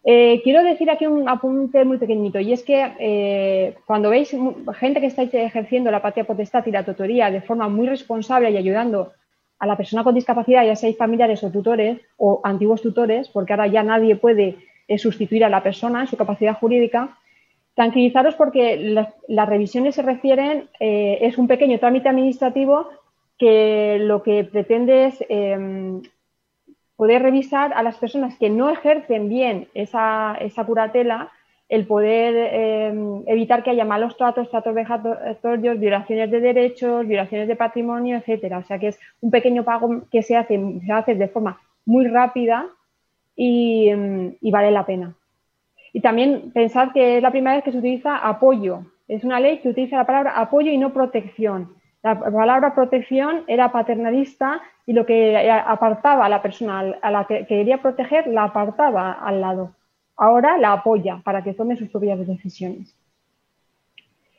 [0.08, 4.38] Eh, quiero decir aquí un apunte muy pequeñito y es que eh, cuando veis
[4.76, 8.58] gente que está ejerciendo la patria potestad y la tutoría de forma muy responsable y
[8.58, 9.14] ayudando
[9.58, 13.66] a la persona con discapacidad, ya seáis familiares o tutores o antiguos tutores, porque ahora
[13.66, 17.18] ya nadie puede eh, sustituir a la persona en su capacidad jurídica,
[17.74, 22.90] tranquilizaros porque las, revisiones se refieren, es un pequeño trámite administrativo
[23.38, 26.02] que lo que pretende es em,
[26.96, 31.32] poder revisar a las personas que no ejercen bien esa, esa curatela,
[31.68, 37.56] el poder em, evitar que haya malos tratos, tratos vejatorios, violaciones de derechos, violaciones de
[37.56, 38.60] patrimonio, etcétera.
[38.60, 42.08] O sea que es un pequeño pago que se hace, se hace de forma muy
[42.08, 42.68] rápida
[43.36, 43.90] y,
[44.42, 45.16] y vale la pena.
[45.92, 48.82] Y también pensad que es la primera vez que se utiliza apoyo.
[49.08, 51.75] Es una ley que utiliza la palabra apoyo y no protección.
[52.06, 57.48] La palabra protección era paternalista y lo que apartaba a la persona a la que
[57.48, 59.72] quería proteger la apartaba al lado.
[60.16, 62.96] Ahora la apoya para que tome sus propias decisiones.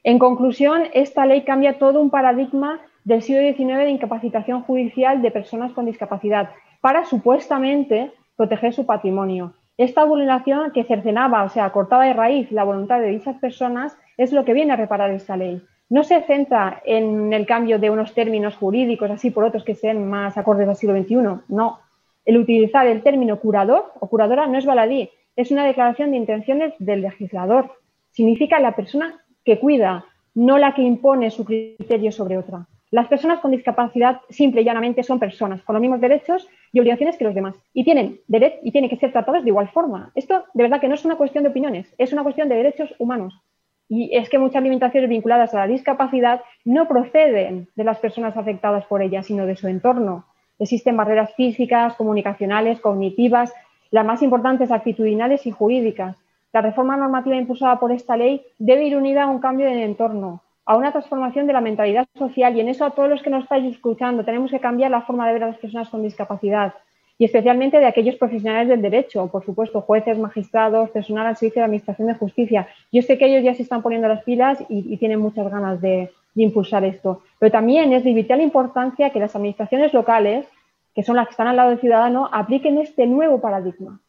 [0.04, 5.32] En conclusión, esta ley cambia todo un paradigma del siglo XIX de incapacitación judicial de
[5.32, 6.50] personas con discapacidad
[6.80, 9.54] para supuestamente proteger su patrimonio.
[9.76, 14.32] Esta vulneración que cercenaba, o sea, cortaba de raíz la voluntad de dichas personas, es
[14.32, 18.12] lo que viene a reparar esta ley no se centra en el cambio de unos
[18.12, 21.44] términos jurídicos así por otros que sean más acordes al siglo XXI.
[21.48, 21.80] No.
[22.24, 26.74] El utilizar el término curador o curadora no es baladí, es una declaración de intenciones
[26.78, 27.72] del legislador.
[28.10, 32.66] Significa la persona que cuida, no la que impone su criterio sobre otra.
[32.90, 37.16] Las personas con discapacidad simple y llanamente son personas con los mismos derechos y obligaciones
[37.16, 40.12] que los demás y tienen derecho y tienen que ser tratados de igual forma.
[40.14, 42.94] Esto de verdad que no es una cuestión de opiniones, es una cuestión de derechos
[42.98, 43.40] humanos.
[43.88, 48.84] Y es que muchas limitaciones vinculadas a la discapacidad no proceden de las personas afectadas
[48.86, 50.24] por ella, sino de su entorno.
[50.58, 53.52] Existen barreras físicas, comunicacionales, cognitivas,
[53.90, 56.16] las más importantes actitudinales y jurídicas.
[56.52, 60.42] La reforma normativa impulsada por esta ley debe ir unida a un cambio de entorno,
[60.64, 63.44] a una transformación de la mentalidad social y en eso a todos los que nos
[63.44, 66.74] estáis escuchando tenemos que cambiar la forma de ver a las personas con discapacidad
[67.18, 71.64] y especialmente de aquellos profesionales del derecho, por supuesto, jueces, magistrados, personal al servicio de
[71.64, 72.68] Administración de Justicia.
[72.92, 76.10] Yo sé que ellos ya se están poniendo las pilas y, tienen muchas ganas de,
[76.34, 77.22] impulsar esto.
[77.38, 80.46] Pero también es de vital importancia que las administraciones locales,
[80.94, 84.00] que son las que están al lado del ciudadano, apliquen este nuevo paradigma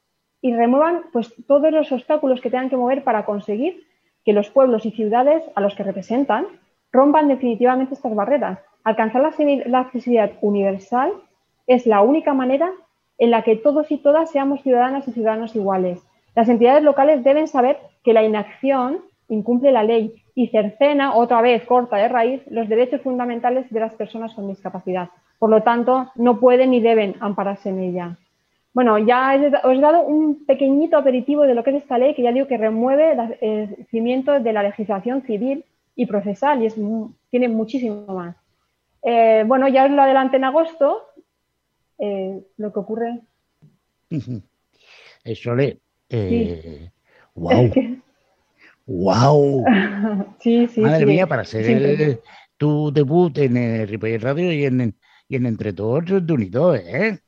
[0.41, 3.87] y remuevan pues, todos los obstáculos que tengan que mover para conseguir
[4.25, 6.47] que los pueblos y ciudades a los que representan
[6.91, 8.59] rompan definitivamente estas barreras.
[8.83, 11.13] Alcanzar la accesibilidad universal
[11.65, 12.73] es la única manera
[13.17, 16.01] en la que todos y todas seamos ciudadanas y ciudadanos iguales.
[16.35, 18.99] Las entidades locales deben saber que la inacción
[19.29, 23.93] incumple la ley y cercena, otra vez corta de raíz, los derechos fundamentales de las
[23.95, 25.09] personas con discapacidad.
[25.39, 28.17] Por lo tanto, no pueden ni deben ampararse en ella.
[28.73, 32.21] Bueno, ya os he dado un pequeñito aperitivo de lo que es esta ley, que
[32.21, 36.75] ya digo que remueve el cimiento de la legislación civil y procesal y es,
[37.31, 38.35] tiene muchísimo más.
[39.01, 41.06] Eh, bueno, ya os lo adelanté en agosto,
[41.99, 43.21] eh, lo que ocurre.
[45.23, 45.79] Eso le.
[46.09, 46.89] Eh,
[47.35, 47.71] ¡Wow!
[48.85, 49.65] ¡Wow!
[50.39, 50.81] sí, sí.
[50.81, 52.21] Madre mía, para ser
[52.57, 54.95] tu debut en el Radio y en,
[55.27, 57.19] y en Entre Todos de Unido, ¿eh?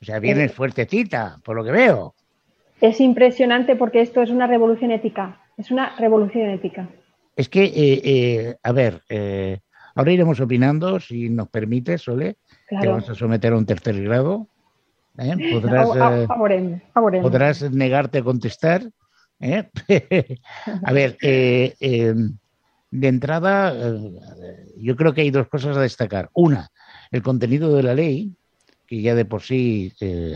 [0.00, 2.14] O sea, vienes fuertecita, por lo que veo.
[2.80, 5.40] Es impresionante porque esto es una revolución ética.
[5.58, 6.88] Es una revolución ética.
[7.36, 9.02] Es que, eh, eh, a ver,
[9.94, 12.36] ahora iremos opinando, si nos permite, Sole,
[12.78, 14.48] te vas a someter a un tercer grado.
[15.18, 15.34] ¿eh?
[17.22, 18.90] Podrás, negarte a contestar.
[19.40, 19.68] ¿eh?
[20.84, 22.14] a ver, eh,
[22.90, 23.74] de entrada,
[24.76, 26.30] yo creo que hay dos cosas a destacar.
[26.34, 26.70] Una,
[27.10, 28.34] el contenido de la ley,
[28.86, 29.92] que ya de por sí,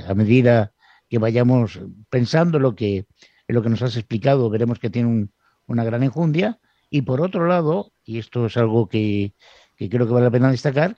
[0.06, 0.72] a medida
[1.08, 3.06] que vayamos pensando lo que,
[3.46, 5.28] en lo que nos has explicado, veremos que tiene
[5.66, 6.58] una gran enjundia.
[6.90, 9.34] Y por otro lado, y esto es algo que,
[9.76, 10.96] que creo que vale la pena destacar,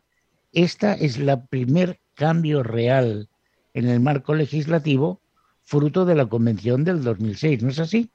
[0.57, 3.29] esta es la primer cambio real
[3.75, 5.21] en el marco legislativo
[5.63, 8.09] fruto de la Convención del 2006, ¿no es así?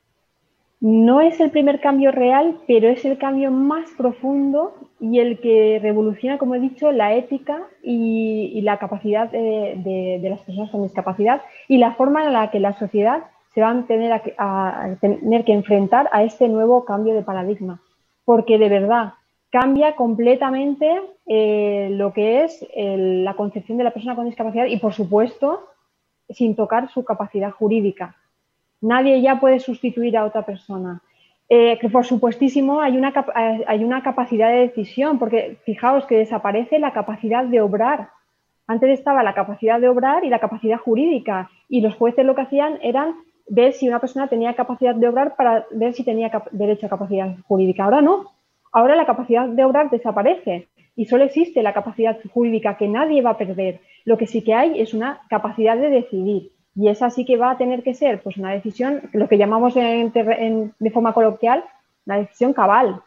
[0.79, 5.79] No es el primer cambio real, pero es el cambio más profundo y el que
[5.83, 11.77] revoluciona, como he dicho, la ética y, la capacidad de, las personas con discapacidad y
[11.77, 16.09] la forma en la que la sociedad se va a tener, a tener que enfrentar
[16.11, 17.79] a este nuevo cambio de paradigma.
[18.25, 19.13] Porque de verdad,
[19.51, 24.93] cambia completamente eh, lo que es la concepción de la persona con discapacidad y, por
[24.93, 25.67] supuesto,
[26.29, 28.15] sin tocar su capacidad jurídica.
[28.81, 31.01] Nadie ya puede sustituir a otra persona.
[31.53, 36.17] Eh, que por supuestísimo hay una, eh, hay una capacidad de decisión, porque fijaos que
[36.17, 38.09] desaparece la capacidad de obrar.
[38.67, 42.43] Antes estaba la capacidad de obrar y la capacidad jurídica, y los jueces lo que
[42.43, 43.15] hacían eran
[43.47, 47.35] ver si una persona tenía capacidad de obrar para ver si tenía derecho a capacidad
[47.49, 47.83] jurídica.
[47.83, 48.31] Ahora no.
[48.71, 53.31] Ahora la capacidad de obrar desaparece y solo existe la capacidad jurídica que nadie va
[53.31, 53.81] a perder.
[54.05, 56.51] Lo que sí que hay es una capacidad de decidir.
[56.75, 59.73] Y esa sí que va a tener que ser pues una decisión, lo que llamamos
[59.73, 61.63] de forma coloquial,
[62.05, 63.01] una decisión cabal,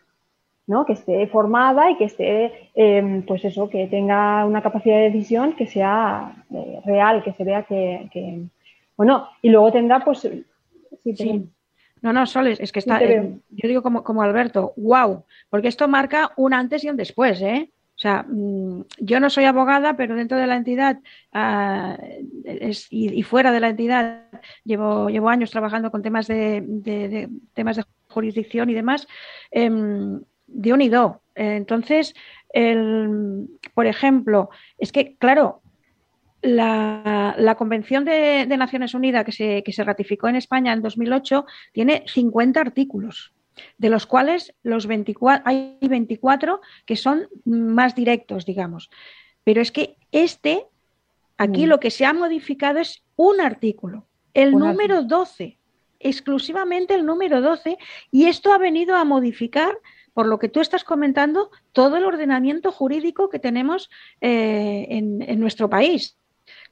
[0.66, 0.84] ¿no?
[0.84, 5.54] que esté formada y que esté, em, pues eso, que tenga una capacidad de decisión
[5.54, 8.46] que sea eh, real, que se vea que,
[8.96, 11.48] bueno, y luego tendrá, pues, sí,
[12.04, 15.88] No, no, Soles, es que está, eh, yo digo como, como Alberto, wow, porque esto
[15.88, 17.70] marca un antes y un después, ¿eh?
[17.96, 20.98] O sea, mm, yo no soy abogada, pero dentro de la entidad
[21.32, 21.96] ah,
[22.90, 24.24] y, fuera de la entidad
[24.64, 29.08] llevo, llevo años trabajando con temas de, temas de jurisdicción y demás,
[29.50, 31.22] em, de un y do.
[31.34, 32.14] Entonces,
[33.72, 35.62] por ejemplo, es que, claro,
[36.44, 42.04] la, Convención de, Naciones Unidas que se, que se ratificó en España en 2008 tiene
[42.06, 43.32] 50 artículos
[43.78, 48.90] de los cuales los 24, hay 24 que son más directos, digamos.
[49.44, 50.66] Pero es que este,
[51.38, 51.68] aquí mm.
[51.68, 55.58] lo que se ha modificado es un artículo, el número 12,
[56.00, 57.78] exclusivamente el número 12,
[58.10, 59.78] y esto ha venido a modificar,
[60.12, 63.88] por lo que tú estás comentando, todo el ordenamiento jurídico que tenemos
[64.20, 66.18] eh, en nuestro país.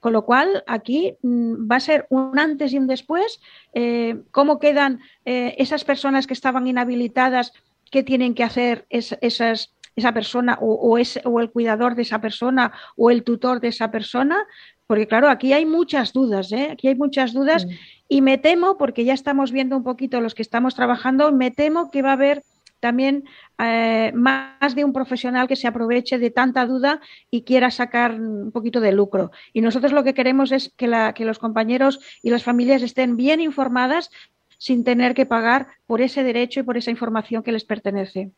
[0.03, 3.41] Con lo cual, aquí mm, va a ser un antes y un después.
[3.73, 7.53] Eh, ¿Cómo quedan eh, esas personas que estaban inhabilitadas?
[7.89, 13.13] ¿Qué tienen que hacer esas, esa persona o, o, el cuidador de esa persona o
[13.13, 14.45] el tutor de esa persona?
[14.89, 16.71] Porque claro, aquí hay muchas dudas, ¿eh?
[16.73, 17.69] aquí hay muchas dudas
[18.09, 21.93] y me temo, porque ya estamos viendo un poquito los que estamos trabajando, me temo
[21.93, 22.43] que va a haber
[22.83, 23.25] también
[23.63, 28.51] eh, más de un profesional que se aproveche de tanta duda y quiera sacar un
[28.51, 29.31] poquito de lucro.
[29.53, 30.89] Y nosotros lo que queremos es que,
[31.25, 34.11] los compañeros y las familias estén bien informadas
[34.59, 38.33] sin tener que pagar por ese derecho y por esa información que les pertenece.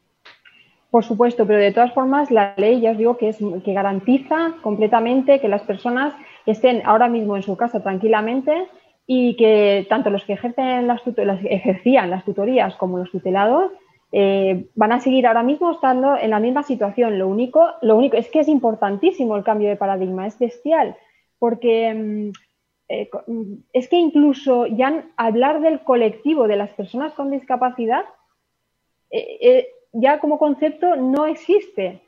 [0.91, 4.57] Por supuesto, pero de todas formas la ley ya os digo que es que garantiza
[4.63, 6.13] completamente que las personas
[6.45, 8.69] estén ahora mismo en su casa tranquilamente
[9.07, 11.01] y que tanto los que ejercen las,
[11.45, 13.73] ejercían las tutorías como los tutelados
[14.17, 17.19] eh, van a seguir ahora mismo estando en la misma situación.
[17.19, 20.97] Lo único, lo único es que es importantísimo el cambio de paradigma, es bestial,
[21.41, 22.33] porque mm,
[22.91, 28.05] eh, mm, es que incluso ya hablar del colectivo de las personas con discapacidad
[29.11, 32.01] eh, ya como concepto no existe,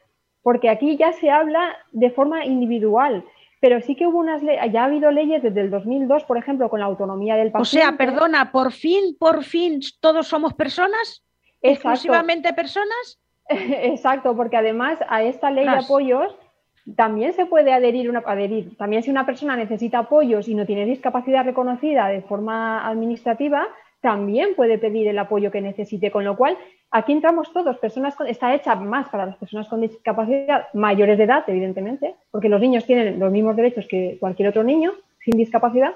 [0.45, 3.25] porque aquí ya se habla de forma individual.
[3.61, 6.79] Pero sí que hubo unas ya ha habido leyes desde el 2002, por ejemplo, con
[6.79, 7.85] la autonomía del paciente.
[7.85, 11.26] O sea, perdona, por fin, por fin, todos somos personas
[11.71, 13.19] exclusivamente personas.
[13.49, 16.35] Exacto, porque además a esta ley de apoyos
[16.95, 18.77] también se puede adherir, una, adherir.
[18.77, 23.67] También si una persona necesita apoyos y no tiene discapacidad reconocida de forma administrativa,
[24.01, 26.13] también puede pedir el apoyo que necesite.
[26.13, 26.57] Con lo cual,
[26.93, 31.25] aquí entramos todos, personas con, está hecha más para las personas con discapacidad mayores de
[31.25, 34.93] edad, evidentemente, porque los niños tienen los mismos derechos que cualquier otro niño
[35.25, 35.95] sin discapacidad,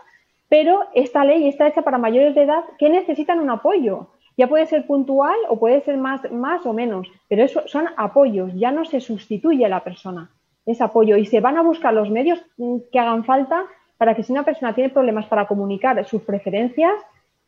[0.48, 4.09] pero esta ley está hecha para mayores de edad que necesitan un apoyo.
[4.40, 8.50] Ya puede ser puntual o puede ser más, más o menos, pero eso son apoyos,
[8.55, 10.31] ya no se sustituye a la persona,
[10.64, 13.66] es apoyo y se van a buscar los medios mm, que hagan falta
[13.98, 16.94] para que si una persona tiene problemas para comunicar sus preferencias,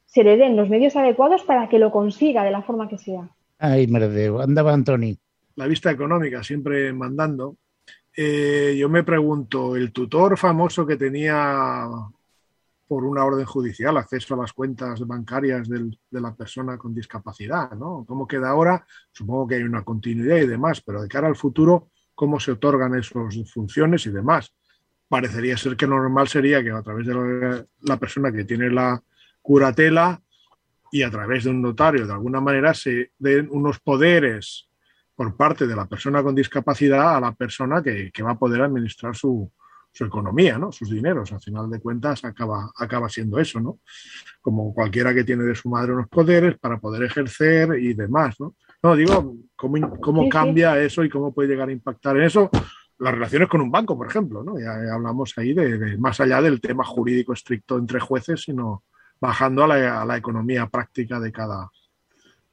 [0.05, 3.27] se le den los medios adecuados para que lo consiga de la forma que sea.
[3.59, 4.43] Ay, merdeo.
[4.43, 5.17] Andaba Antoni.
[5.57, 7.57] La vista económica siempre mandando.
[8.15, 11.89] Eh, yo me pregunto, el tutor famoso que tenía
[12.87, 18.05] por una orden judicial acceso a las cuentas bancarias de la persona con discapacidad, ¿no?
[18.07, 18.85] ¿Cómo queda ahora?
[19.11, 22.95] Supongo que hay una continuidad y demás, pero de cara al futuro, ¿cómo se otorgan
[22.95, 24.55] esas funciones y demás?
[25.09, 29.03] Parecería ser que normal sería que a través de la, persona que tiene la
[29.41, 30.21] curatela
[30.91, 34.69] y a través de un notario, de alguna manera, se den unos poderes
[35.15, 39.15] por parte de la persona con discapacidad a la persona que va a poder administrar
[39.17, 39.51] su,
[39.93, 40.73] su economía, ¿no?
[40.73, 41.33] sus dineros.
[41.33, 43.81] Al final de cuentas acaba, acaba siendo eso, ¿no?
[44.41, 48.41] Como cualquiera que tiene de su madre unos poderes para poder ejercer y demás.
[48.41, 52.51] No, no digo, ¿cómo, cómo cambia eso y cómo puede llegar a impactar en eso?
[52.99, 54.59] Las relaciones con un banco, por ejemplo, ¿no?
[54.59, 58.85] Ya hablamos ahí de, más allá del tema jurídico estricto entre jueces, sino
[59.21, 61.71] bajando a la, a la economía práctica de cada,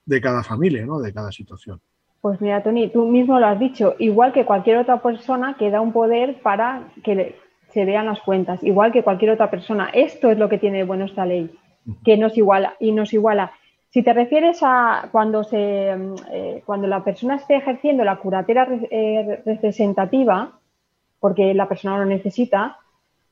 [0.06, 1.00] de cada familia, ¿no?
[1.00, 1.80] De cada situación.
[2.22, 5.80] Pues mira, Tony, tú mismo lo has dicho, igual que cualquier otra persona que da
[5.80, 7.36] un poder para que
[7.70, 9.90] se vean las cuentas, igual que cualquier otra persona.
[9.94, 11.50] Esto es lo que tiene de bueno esta ley,
[12.04, 13.54] que nos iguala y nos iguala.
[13.90, 15.96] Si te refieres a cuando, se,
[16.32, 20.60] eh, cuando la persona esté ejerciendo la curatela eh, representativa,
[21.20, 22.78] porque la persona lo necesita,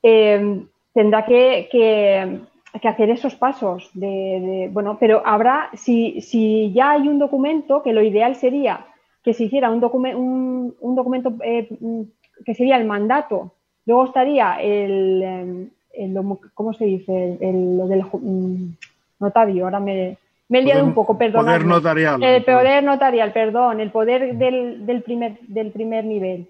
[0.02, 2.40] eh, tendrá que, que,
[2.86, 3.90] hacer esos pasos.
[3.94, 8.86] De, bueno, pero habrá, si, si, ya hay un documento, que lo ideal sería
[9.24, 13.54] que se hiciera un, un, un documento que sería el mandato,
[13.86, 16.20] luego estaría el, el
[16.54, 17.38] ¿cómo se dice?
[17.42, 18.74] El, lo del mm,
[19.20, 20.18] notario, ahora me,
[20.50, 21.46] me he liado un poco, perdón.
[21.46, 22.24] Poder notarial.
[22.24, 26.50] El poder notarial, perdón, el poder del, del, primer, del primer nivel.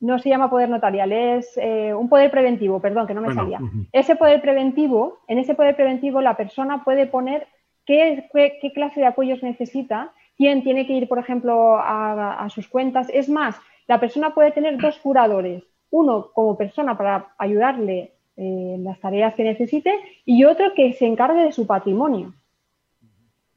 [0.00, 3.58] No se llama poder notarial, es eh, un poder preventivo, perdón, que no me salía.
[3.92, 7.46] Ese poder preventivo, en ese poder preventivo la persona puede poner
[7.86, 12.68] qué, qué, clase de apoyos necesita, quién tiene que ir, por ejemplo, a, a sus
[12.68, 13.08] cuentas.
[13.12, 18.98] Es más, la persona puede tener dos curadores, uno como persona para ayudarle eh, las
[18.98, 19.94] tareas que necesite
[20.24, 22.32] y otro que se encargue de su patrimonio.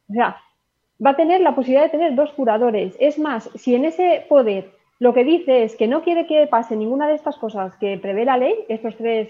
[0.09, 0.37] O sea,
[1.03, 2.95] va a tener la posibilidad de tener dos curadores.
[2.99, 6.75] Es más, si en ese poder lo que dice es que no quiere que pase
[6.75, 9.29] ninguna de estas cosas que prevé la ley, estos tres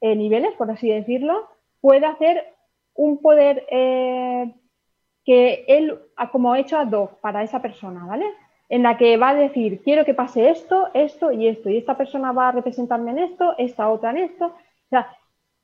[0.00, 1.48] eh, niveles, por así decirlo,
[1.80, 2.52] puede hacer
[2.94, 4.54] un poder eh,
[5.24, 5.98] que él,
[6.32, 8.26] como ha hecho ad hoc para esa persona, ¿vale?
[8.68, 11.96] En la que va a decir, quiero que pase esto, esto y esto, y esta
[11.96, 14.46] persona va a representarme en esto, esta otra en esto.
[14.46, 15.16] O sea,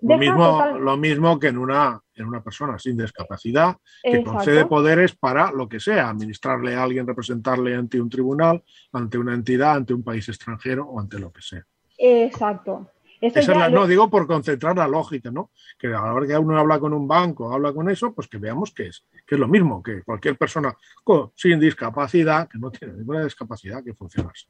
[0.03, 5.15] lo mismo, lo mismo que en una, en una persona sin discapacidad que concede poderes
[5.15, 9.95] para lo que sea, administrarle a alguien, representarle ante un tribunal, ante una entidad, ante
[9.95, 11.65] un país extranjero o ante lo que sea.
[11.97, 12.91] Exacto.
[13.71, 15.53] no, digo por concentrar la lógica, ¿no?
[15.79, 18.39] Que a la hora que uno habla con un banco, habla con eso, pues que
[18.39, 20.77] veamos que es, que es lo mismo, que cualquier persona
[21.37, 24.49] sin discapacidad, que no tiene ninguna discapacidad, que funciona así.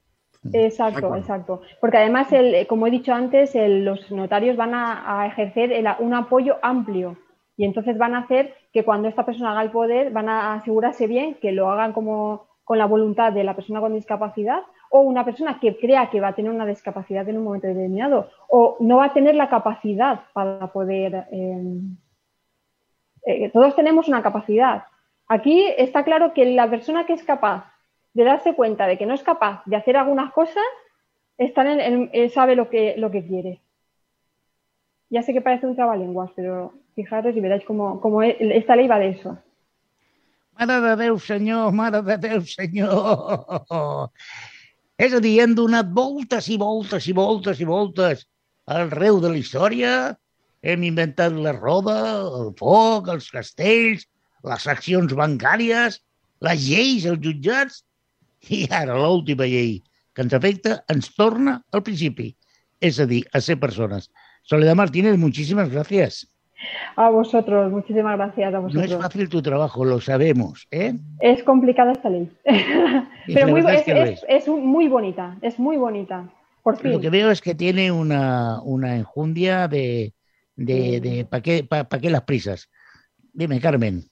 [0.53, 1.63] Exacto, exacto.
[1.81, 7.17] Porque además, el, como he dicho antes, los notarios van a, ejercer un apoyo amplio
[7.57, 11.07] y entonces van a hacer que cuando esta persona haga el poder, van a asegurarse
[11.07, 15.25] bien que lo hagan como con la voluntad de la persona con discapacidad o una
[15.25, 18.99] persona que crea que va a tener una discapacidad en un momento determinado o no
[18.99, 21.27] va a tener la capacidad para poder.
[21.31, 21.97] Em,
[23.27, 24.85] eh, todos tenemos una capacidad.
[25.29, 27.72] Aquí está claro que la persona que es capaz
[28.15, 30.65] de darse cuenta de que no es capaz de hacer algunas cosas,
[31.39, 33.61] está en, sabe lo que, lo que quiere.
[35.11, 38.99] Ya sé que parece un trabalenguas, pero fijaros y veréis cómo, e, esta ley va
[38.99, 39.39] de eso.
[40.59, 44.11] Mare de Déu, senyor, mare de Déu, senyor.
[45.01, 48.27] És a dir, hem donat voltes i voltes i voltes i voltes
[48.69, 49.93] al reu de la història.
[50.63, 54.05] Hem inventat la roda, el foc, els castells,
[54.47, 55.99] les accions bancàries,
[56.47, 57.83] les lleis, els jutjats,
[58.51, 59.81] i ara l'última llei
[60.13, 62.33] que ens afecta ens torna al principi,
[62.83, 64.11] a dir, a ser persones.
[64.43, 66.29] Soledad Martínez, muchísimas gracias.
[66.97, 68.89] A vosotros, muchísimas gracias a vosotros.
[68.91, 70.67] No es fácil tu trabajo, lo sabemos.
[70.71, 70.95] ¿eh?
[71.21, 72.31] Es complicada esta ley,
[73.27, 76.29] pero muy, es, es, es, muy bonita, es muy bonita.
[76.63, 76.93] Por fin.
[76.93, 80.15] Lo que veo es que tiene una, una enjundia de,
[80.55, 82.69] de, de ¿para qué, pa, pa qué las prisas?
[83.33, 84.12] Dime, Carmen.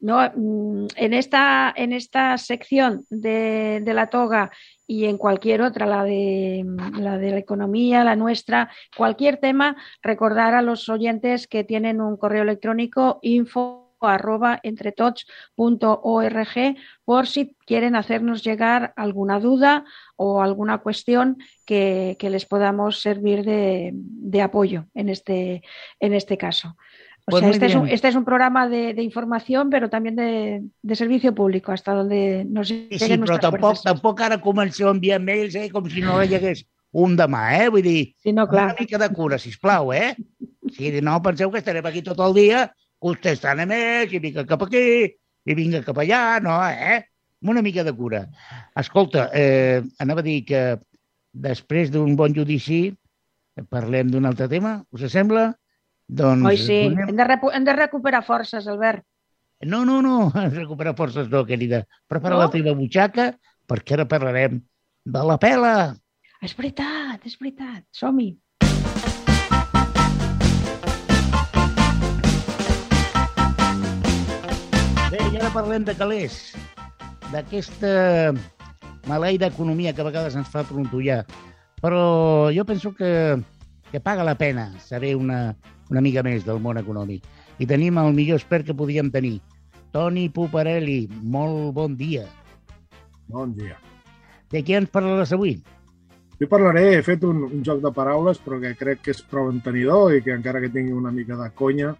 [0.00, 0.20] ¿No?
[0.34, 4.50] Mm, en, esta, en esta sección de, de, la toga
[4.86, 6.64] y en cualquier otra, la de,
[6.98, 12.16] la de la economía, la nuestra, cualquier tema, recordar a los oyentes que tienen un
[12.16, 19.84] correo electrónico info arroba entretots.org por si quieren hacernos llegar alguna duda
[20.16, 25.62] o alguna cuestión que, que les podamos servir de, de apoyo en este,
[26.00, 26.76] en este caso.
[27.30, 30.96] Pues este, es un, este, es un, programa de, de información, pero también de, de,
[30.96, 35.54] servicio público, hasta donde nos sí, sí, però tampoc, tampoc ara comenceu a enviar mails
[35.54, 37.68] eh, com si no hi hagués un demà, eh?
[37.68, 38.70] Vull dir, sí, no, clar.
[38.70, 40.14] una mica de cura, sisplau, eh?
[40.72, 42.66] Si no penseu que estarem aquí tot el dia
[42.98, 44.86] contestant a més, i vinga cap aquí,
[45.44, 47.04] i vinga cap allà, no, eh?
[47.44, 48.24] Una mica de cura.
[48.76, 50.62] Escolta, eh, anava a dir que
[51.32, 52.88] després d'un bon judici
[53.70, 55.52] parlem d'un altre tema, us sembla?
[56.08, 56.78] Doncs, Oi, sí.
[56.88, 59.04] Hem de, hem de recuperar forces, Albert.
[59.60, 61.84] No, no, no, recuperar forces no, querida.
[62.08, 62.42] Prepara no?
[62.46, 63.34] la teva butxaca
[63.68, 64.62] perquè ara parlarem
[65.04, 65.74] de la pela.
[66.40, 67.84] És veritat, és veritat.
[67.92, 68.30] Som-hi.
[75.12, 76.40] Bé, i ara parlem de calés,
[77.28, 78.32] d'aquesta
[79.08, 81.26] maleïda economia que a vegades ens fa trontollar.
[81.84, 83.10] Però jo penso que,
[83.92, 85.52] que paga la pena saber una,
[85.90, 87.24] una mica més del món econòmic.
[87.58, 89.38] I tenim el millor expert que podíem tenir,
[89.92, 91.08] Toni Puparelli.
[91.22, 92.26] Molt bon dia.
[93.28, 93.78] Bon dia.
[94.52, 95.58] De què ens parlaràs avui?
[96.38, 99.50] Jo parlaré, he fet un, un joc de paraules, però que crec que és prou
[99.50, 101.94] entenidor i que encara que tingui una mica de conya,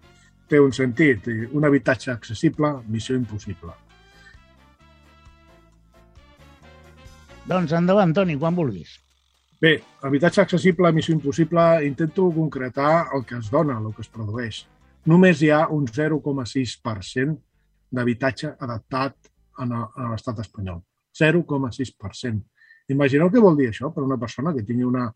[0.49, 1.27] té un sentit.
[1.51, 3.75] Un habitatge accessible, missió impossible.
[7.49, 8.95] Doncs endavant, Toni, quan vulguis.
[9.59, 9.73] Bé,
[10.07, 14.61] habitatge accessible, missió impossible, intento concretar el que es dona, el que es produeix.
[15.11, 17.35] Només hi ha un 0,6%
[17.91, 19.73] d'habitatge adaptat en
[20.13, 20.79] l'estat espanyol.
[21.19, 22.39] 0,6%.
[22.95, 25.09] Imagineu què vol dir això per una persona que tingui una,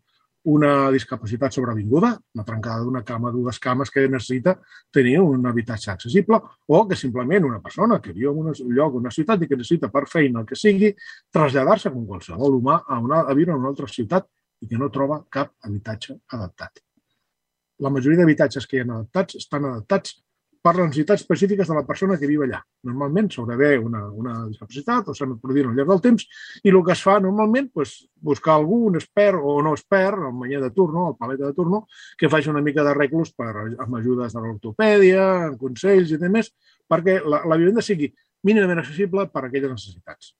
[0.44, 4.58] una discapacitat sobrevinguda, la trencada d'una cama, dues cames que necessita
[4.92, 9.10] tenir un habitatge accessible, o que simplement una persona que viu en un lloc, una
[9.10, 10.92] ciutat i que necessita per feina el que sigui,
[11.32, 14.28] traslladar-se com qualsevol humà a, una, a viure en una altra ciutat
[14.64, 16.80] i que no troba cap habitatge adaptat.
[17.84, 20.16] La majoria d'habitatges que hi ha adaptats estan adaptats
[20.64, 22.62] per les necessitats específiques de la persona que viu allà.
[22.88, 26.24] Normalment s'haurà una, una discapacitat o s'ha de produir al llarg del temps
[26.62, 27.92] i el que es fa normalment és
[28.30, 31.82] buscar algú, un expert o no expert, el manyer de turno, el paleta de turno,
[32.16, 33.50] que faci una mica d'arreglos per,
[33.84, 35.26] amb ajudes de l'ortopèdia,
[35.60, 36.48] consells i demés,
[36.88, 38.08] perquè la, la vivenda sigui
[38.48, 40.32] mínimament accessible per a aquelles necessitats.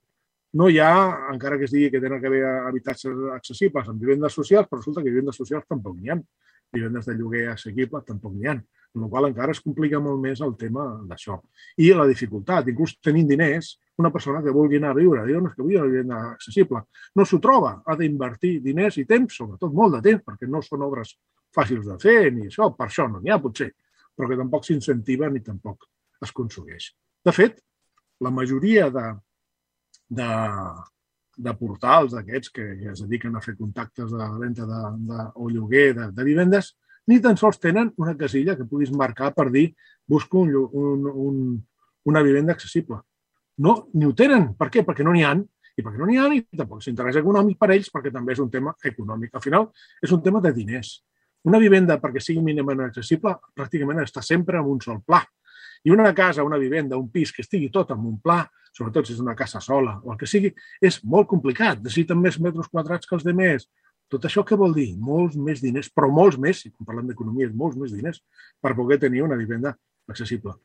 [0.55, 0.95] No hi ha,
[1.33, 5.03] encara que es digui que tenen que haver habitatges accessibles en vivendes socials, però resulta
[5.03, 6.19] que vivendes socials tampoc n'hi ha.
[6.75, 8.59] Vivendes de lloguer assequible tampoc n'hi ha
[8.95, 11.41] amb la qual encara es complica molt més el tema d'això.
[11.83, 15.51] I la dificultat, inclús tenint diners, una persona que vulgui anar a viure, diu, no,
[15.51, 16.85] és que vull una vivenda accessible,
[17.19, 20.87] no s'ho troba, ha d'invertir diners i temps, sobretot molt de temps, perquè no són
[20.87, 21.17] obres
[21.55, 23.73] fàcils de fer ni això, per això no n'hi ha potser,
[24.15, 25.89] però que tampoc s'incentiva ni tampoc
[26.23, 26.93] es aconsegueix.
[27.25, 27.59] De fet,
[28.23, 29.09] la majoria de,
[30.09, 30.31] de,
[31.37, 35.93] de portals d'aquests que es dediquen a fer contactes de venda de, de, o lloguer
[35.97, 36.75] de, de vivendes
[37.07, 39.71] ni tan sols tenen una casilla que puguis marcar per dir
[40.07, 41.41] busco un, un, un,
[42.05, 43.01] una vivenda accessible.
[43.57, 44.53] No, ni ho tenen.
[44.59, 44.85] Per què?
[44.87, 45.43] Perquè no n'hi han
[45.75, 48.41] i perquè no n'hi ha ni tampoc és interès econòmic per ells perquè també és
[48.43, 49.35] un tema econòmic.
[49.35, 49.69] Al final
[50.03, 50.97] és un tema de diners.
[51.45, 55.21] Una vivenda, perquè sigui mínimament accessible, pràcticament està sempre en un sol pla.
[55.85, 58.43] I una casa, una vivenda, un pis que estigui tot en un pla,
[58.75, 61.83] sobretot si és una casa sola o el que sigui, és molt complicat.
[61.85, 63.69] Necessiten més metres quadrats que els de més,
[64.13, 64.93] tot això què vol dir?
[65.01, 68.23] Molts més diners, però molts més, si parlem d'economia, molts més diners
[68.63, 69.75] per poder tenir una vivenda
[70.11, 70.57] accessible.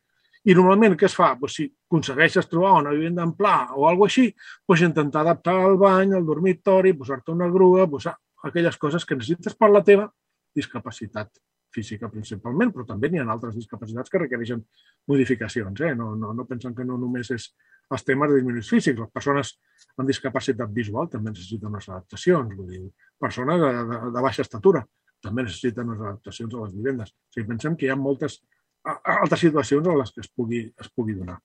[0.48, 1.34] I normalment què es fa?
[1.40, 4.30] Pues, si aconsegueixes trobar una vivenda en pla o alguna així,
[4.66, 8.16] pues, intentar adaptar el bany, el dormitori, posar-te una grua, posar
[8.48, 10.08] aquelles coses que necessites per la teva
[10.56, 11.34] discapacitat
[11.74, 14.62] física principalment, però també n'hi ha altres discapacitats que requereixen
[15.08, 15.82] modificacions.
[15.82, 15.94] Eh?
[15.96, 17.50] No, no, no pensen que no només és
[17.90, 19.00] els temes de disminuïts físics.
[19.00, 19.56] Les persones
[19.98, 22.56] amb discapacitat visual també necessiten unes adaptacions.
[22.58, 22.86] Vull dir,
[23.20, 24.86] persones de, de, de baixa estatura
[25.24, 27.12] també necessiten unes adaptacions a les vivendes.
[27.12, 28.40] O sigui, pensem que hi ha moltes
[28.86, 31.40] altres situacions en les que es pugui, es pugui donar.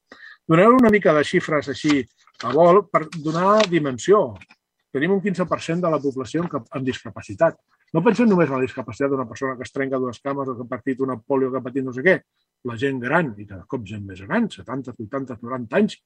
[0.48, 2.02] Donaré una mica de xifres així
[2.44, 4.34] a vol per donar dimensió.
[4.94, 7.58] Tenim un 15% de la població amb discapacitat.
[7.94, 10.64] No pensem només en la discapacitat d'una persona que es trenca dues cames o que
[10.64, 12.16] ha patit una polio que ha patit no sé què.
[12.66, 16.00] La gent gran, i cada cop gent més gran, 70, 80, 90 anys,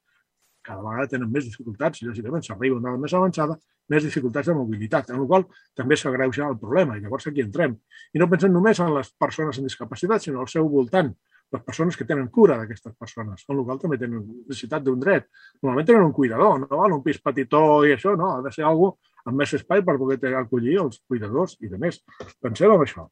[0.68, 3.56] cada vegada tenen més dificultats, i lògicament s'arriba una edat més avançada,
[3.88, 5.48] més dificultats de mobilitat, en la qual
[5.80, 7.78] també s'agreuja el problema, i llavors aquí entrem.
[8.12, 11.14] I no pensem només en les persones amb discapacitat, sinó al seu voltant,
[11.56, 15.30] les persones que tenen cura d'aquestes persones, en la qual també tenen necessitat d'un dret.
[15.62, 18.68] Normalment tenen un cuidador, no val un pis petitó i això, no, ha de ser
[18.68, 18.92] algú
[19.28, 22.00] amb més espai per poder acollir els cuidadors i de més.
[22.40, 23.06] Penseu en això.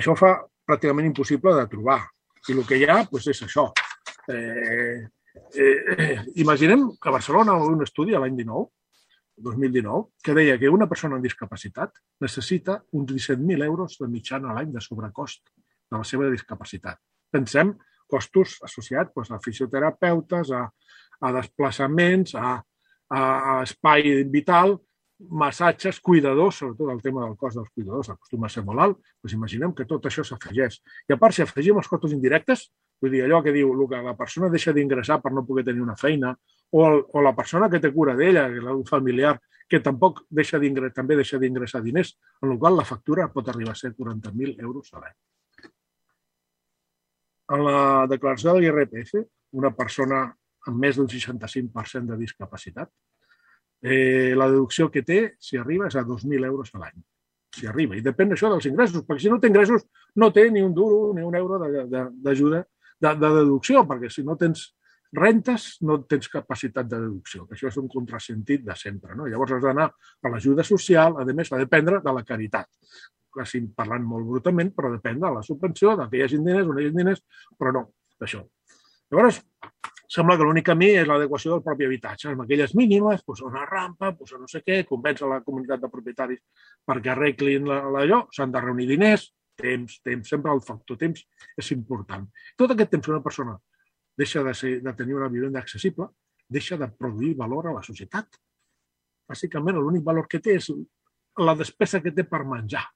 [0.00, 0.34] Això fa
[0.66, 2.00] pràcticament impossible de trobar.
[2.48, 3.68] I el que hi ha doncs és això.
[4.30, 5.08] Eh,
[5.54, 8.70] Eh, imaginem que a Barcelona va un estudi l'any 19,
[9.46, 14.58] 2019, que deia que una persona amb discapacitat necessita uns 17.000 euros de mitjana a
[14.58, 15.42] l'any de sobrecost
[15.90, 16.98] de la seva discapacitat.
[17.30, 17.72] Pensem
[18.10, 20.66] costos associats doncs, a fisioterapeutes, a,
[21.20, 22.58] a desplaçaments, a,
[23.10, 23.22] a,
[23.64, 24.78] espai vital,
[25.20, 29.36] massatges, cuidadors, sobretot el tema del cost dels cuidadors acostuma a ser molt alt, doncs
[29.36, 30.80] imaginem que tot això s'afegeix.
[31.10, 34.00] I a part, si afegim els costos indirectes, Vull dir, allò que diu el que
[34.04, 36.34] la persona deixa d'ingressar per no poder tenir una feina,
[36.70, 38.44] o, el, o la persona que té cura d'ella,
[38.74, 39.38] un familiar,
[39.70, 40.60] que tampoc deixa
[40.94, 44.92] també deixa d'ingressar diners, en la qual la factura pot arribar a ser 40.000 euros
[44.92, 45.16] a l'any.
[47.56, 50.36] En la declaració de l'IRPF, una persona
[50.68, 52.90] amb més d'un 65% de discapacitat,
[53.82, 56.98] eh, la deducció que té, si arriba, és a 2.000 euros a l'any.
[57.56, 57.96] Si arriba.
[57.96, 59.86] I depèn això dels ingressos, perquè si no té ingressos
[60.16, 62.60] no té ni un duro ni un euro d'ajuda
[63.00, 64.68] de, de deducció, perquè si no tens
[65.12, 69.16] rentes no tens capacitat de deducció, que això és un contrasentit de sempre.
[69.18, 69.26] No?
[69.26, 72.70] Llavors has d'anar a l'ajuda social, a més, de dependre de la caritat.
[73.30, 76.74] Quasi parlant molt brutament, però depèn de la subvenció, de que hi hagi diners o
[76.74, 77.24] no hi hagi diners,
[77.58, 77.84] però no,
[78.20, 78.44] d'això.
[79.10, 79.42] Llavors,
[80.10, 84.10] sembla que l'únic camí és l'adequació del propi habitatge, amb aquelles mínimes, posar una rampa,
[84.18, 86.40] posar no sé què, convèncer la comunitat de propietaris
[86.86, 89.30] perquè arreglin allò, s'han de reunir diners,
[89.60, 91.20] Temps, temps, sempre el factor temps
[91.60, 92.22] és important.
[92.56, 93.58] Tot aquest temps una persona
[94.16, 96.06] deixa de, ser, de tenir una vivenda accessible,
[96.48, 98.40] deixa de produir valor a la societat.
[99.28, 100.70] Bàsicament, l'únic valor que té és
[101.44, 102.86] la despesa que té per menjar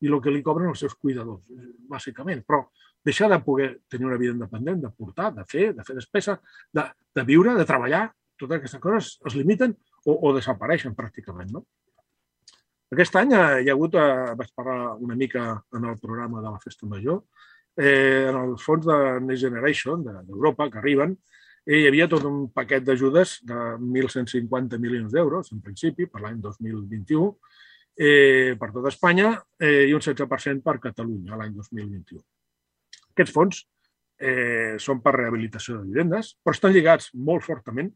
[0.00, 1.44] i el que li cobren els seus cuidadors,
[1.90, 2.42] bàsicament.
[2.46, 2.64] Però
[3.04, 6.38] deixar de poder tenir una vida independent, de portar, de fer, de fer despesa,
[6.72, 8.08] de, de viure, de treballar,
[8.40, 11.52] totes aquestes coses es limiten o, o desapareixen pràcticament.
[11.54, 11.64] No?
[12.94, 15.44] Aquest any eh, hi ha hagut, eh, vaig parlar una mica
[15.76, 17.22] en el programa de la Festa Major,
[17.76, 21.16] eh, en els fons de Next Generation d'Europa que arriben,
[21.66, 26.40] eh, hi havia tot un paquet d'ajudes de 1.150 milions d'euros, en principi, per l'any
[26.44, 27.32] 2021,
[27.96, 32.22] eh, per tot Espanya eh, i un 16% per Catalunya l'any 2021.
[33.14, 33.60] Aquests fons
[34.18, 37.92] eh, són per rehabilitació de vivendes, però estan lligats molt fortament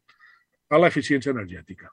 [0.70, 1.90] a l'eficiència energètica.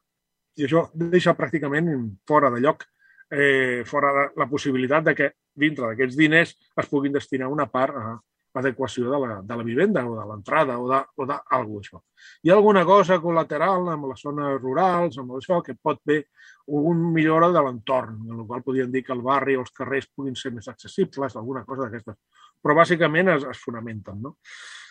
[0.56, 1.90] I això deixa pràcticament
[2.28, 2.86] fora de lloc,
[3.32, 7.98] eh, fora de la possibilitat de que dintre d'aquests diners es puguin destinar una part
[7.98, 8.18] a
[8.56, 10.88] l'adequació de, la, de la vivenda o de l'entrada o
[11.28, 12.00] d'algú d'això.
[12.44, 16.22] Hi ha alguna cosa col·lateral amb les zones rurals, amb això, que pot bé
[16.68, 20.08] un millora de l'entorn, en el qual podríem dir que el barri o els carrers
[20.16, 22.18] puguin ser més accessibles, alguna cosa d'aquestes.
[22.66, 24.24] Però bàsicament es, es fonamenten.
[24.26, 24.36] No?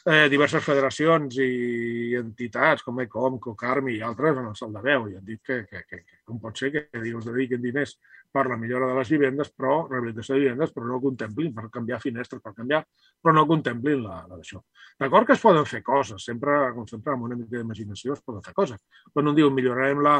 [0.05, 5.07] Eh, diverses federacions i entitats com ECOM, COCARMI i altres en el salt de veu
[5.09, 6.83] i han dit que, que, que, que com pot ser que
[7.17, 7.95] us dediquin diners
[8.35, 12.03] per la millora de les vivendes, però rehabilitació de vivendes, però no contemplin per canviar
[12.05, 12.83] finestres, per canviar,
[13.23, 14.61] però no contemplin la, la d'això.
[15.01, 18.45] D'acord que es poden fer coses, sempre, com sempre, amb una mica d'imaginació es poden
[18.45, 19.03] fer coses.
[19.09, 20.19] Quan un diu millorarem la,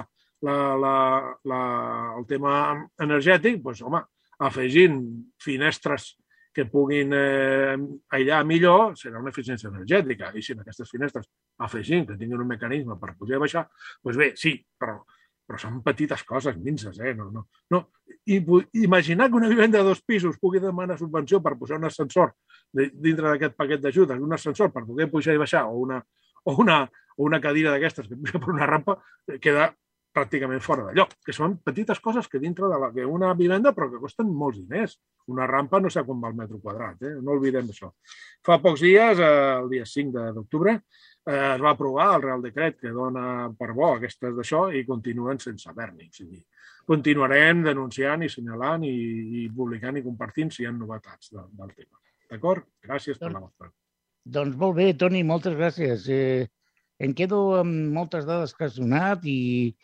[0.49, 0.97] la, la,
[1.53, 1.63] la,
[2.17, 2.57] el tema
[3.05, 4.01] energètic, doncs, home,
[4.49, 5.03] afegint
[5.45, 6.15] finestres
[6.55, 7.75] que puguin eh,
[8.17, 10.31] aïllar millor serà una eficiència energètica.
[10.35, 11.27] I si en aquestes finestres
[11.67, 13.67] afegint que tinguin un mecanisme per poder baixar,
[14.03, 15.01] doncs bé, sí, però
[15.45, 17.13] però són petites coses, minces, eh?
[17.17, 17.81] No, no, no.
[18.33, 18.39] I,
[18.81, 22.33] imaginar que una vivenda de dos pisos pugui demanar subvenció per posar un ascensor
[22.73, 26.01] dintre d'aquest paquet d'ajudes, un ascensor per poder pujar i baixar, o una,
[26.49, 26.81] o una,
[27.17, 28.97] o una cadira d'aquestes que puja per una rampa,
[29.41, 29.69] queda
[30.15, 33.73] pràcticament fora de lloc, que són petites coses que dintre de la que una vivenda
[33.75, 34.97] però que costen molts diners.
[35.33, 37.15] Una rampa no sé com va el metro quadrat, eh?
[37.25, 37.91] no oblidem això.
[38.45, 42.79] Fa pocs dies, eh, el dia 5 d'octubre, eh, es va aprovar el Real Decret
[42.81, 46.11] que dona per bo aquestes d'això i continuen sense haver-n'hi.
[46.13, 46.43] O sigui,
[46.87, 48.97] continuarem denunciant i senyalant i,
[49.45, 52.03] i publicant i compartint si hi ha novetats de, del tema.
[52.31, 52.69] D'acord?
[52.85, 53.73] Gràcies per la vostra.
[54.25, 56.07] Doncs molt bé, Toni, moltes gràcies.
[56.13, 56.47] Eh,
[57.05, 59.75] em quedo amb moltes dades que has donat i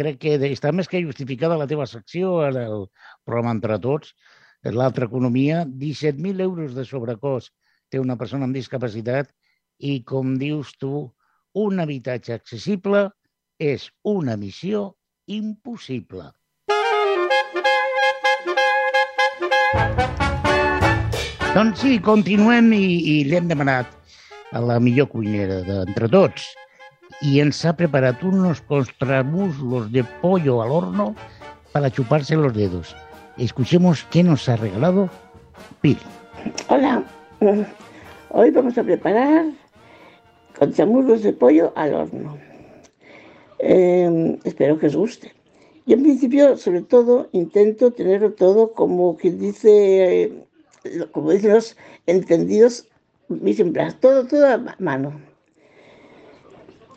[0.00, 2.84] crec que està més que justificada la teva secció en el
[3.28, 4.14] programa Entre Tots,
[4.64, 7.52] l'altra economia, 17.000 euros de sobrecost
[7.90, 9.32] té una persona amb discapacitat
[9.78, 11.08] i, com dius tu,
[11.60, 13.08] un habitatge accessible
[13.60, 14.84] és una missió
[15.26, 16.30] impossible.
[21.50, 23.90] Doncs sí, continuem i, i l'hem demanat
[24.54, 26.46] a la millor cuinera d'entre tots
[27.20, 31.14] y ens ha preparat unos contramuslos de pollo al horno
[31.72, 32.96] para chuparse los dedos.
[33.36, 35.10] Escuchemos qué nos ha regalado
[35.80, 36.00] Pili.
[36.68, 37.04] Hola,
[38.30, 39.46] hoy vamos a preparar
[40.58, 42.38] con chamurros de pollo al horno.
[43.58, 45.32] Eh, espero que os guste.
[45.86, 51.76] Yo en principio, sobre todo, intento tenerlo todo como quien dice, eh, como dicen los
[52.06, 52.86] entendidos,
[54.00, 55.29] todo, todo a mano.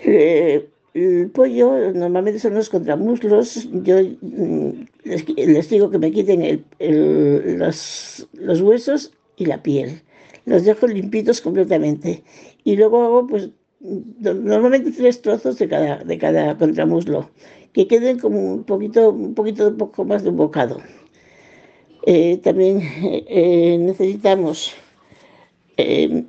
[0.06, 3.68] Eh, el pollo normalmente son los contramuslos.
[3.72, 10.02] Yo mm, les, digo que me quiten los, los huesos y la piel.
[10.46, 12.24] Los dejo limpitos completamente
[12.64, 13.50] y luego hago pues
[14.20, 17.30] normalmente tres trozos de cada, de cada contramuslo,
[17.74, 20.80] que queden como un poquito, un poquito, un poco más de un bocado.
[22.06, 22.82] Eh, también
[23.28, 24.74] eh, necesitamos
[25.78, 26.26] eh,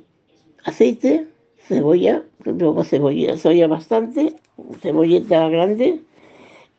[0.63, 1.27] aceite,
[1.67, 4.35] cebolla, luego cebolla, cebolla bastante,
[4.81, 6.01] cebolleta grande,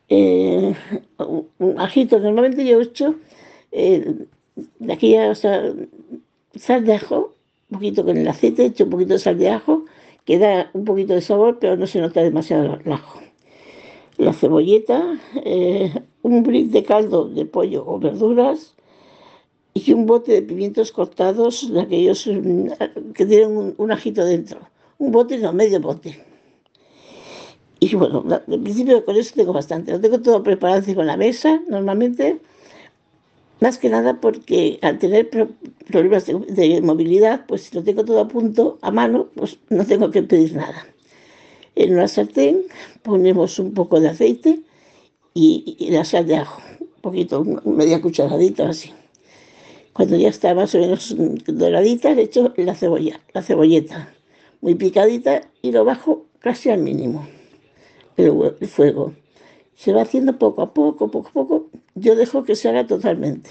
[0.09, 3.14] un ajito, normalmente yo he hecho
[4.79, 5.73] de aquí ya, o sea,
[6.55, 7.35] sal de ajo,
[7.71, 9.85] un poquito con el aceite, he hecho un poquito de sal de ajo,
[10.25, 13.21] que da un poquito de sabor, pero no se nota demasiado el ajo.
[14.17, 15.93] La cebolleta, eh,
[16.23, 18.75] un brick de caldo de pollo o verduras
[19.75, 22.69] y un bote de pimientos cortados, de aquellos mm,
[23.14, 24.61] que tienen un, ajito dentro.
[24.99, 26.25] Un bote, no, medio bote.
[27.81, 29.93] Y bueno, en principio con eso tengo bastante.
[29.93, 32.41] Lo tengo todo preparado con la mesa, normalmente
[33.61, 35.31] más que nada porque al tener
[35.87, 40.11] problemas de, movilidad, pues si lo tengo todo a punto, a mano, pues no tengo
[40.11, 40.87] que pedir nada.
[41.75, 42.65] En una sartén
[43.03, 44.61] ponemos un poco de aceite
[45.35, 48.93] y, la sal de ajo, un poquito, media cucharadita así.
[49.93, 51.15] Cuando ya está más o menos
[51.47, 54.15] doradita, le echo la cebolla, la cebolleta,
[54.67, 57.25] muy picadita y lo bajo casi al mínimo,
[58.17, 59.14] el, fuego.
[59.77, 61.71] Se va haciendo poco a poco, poco a poco.
[61.95, 63.49] Yo dejo que se haga totalmente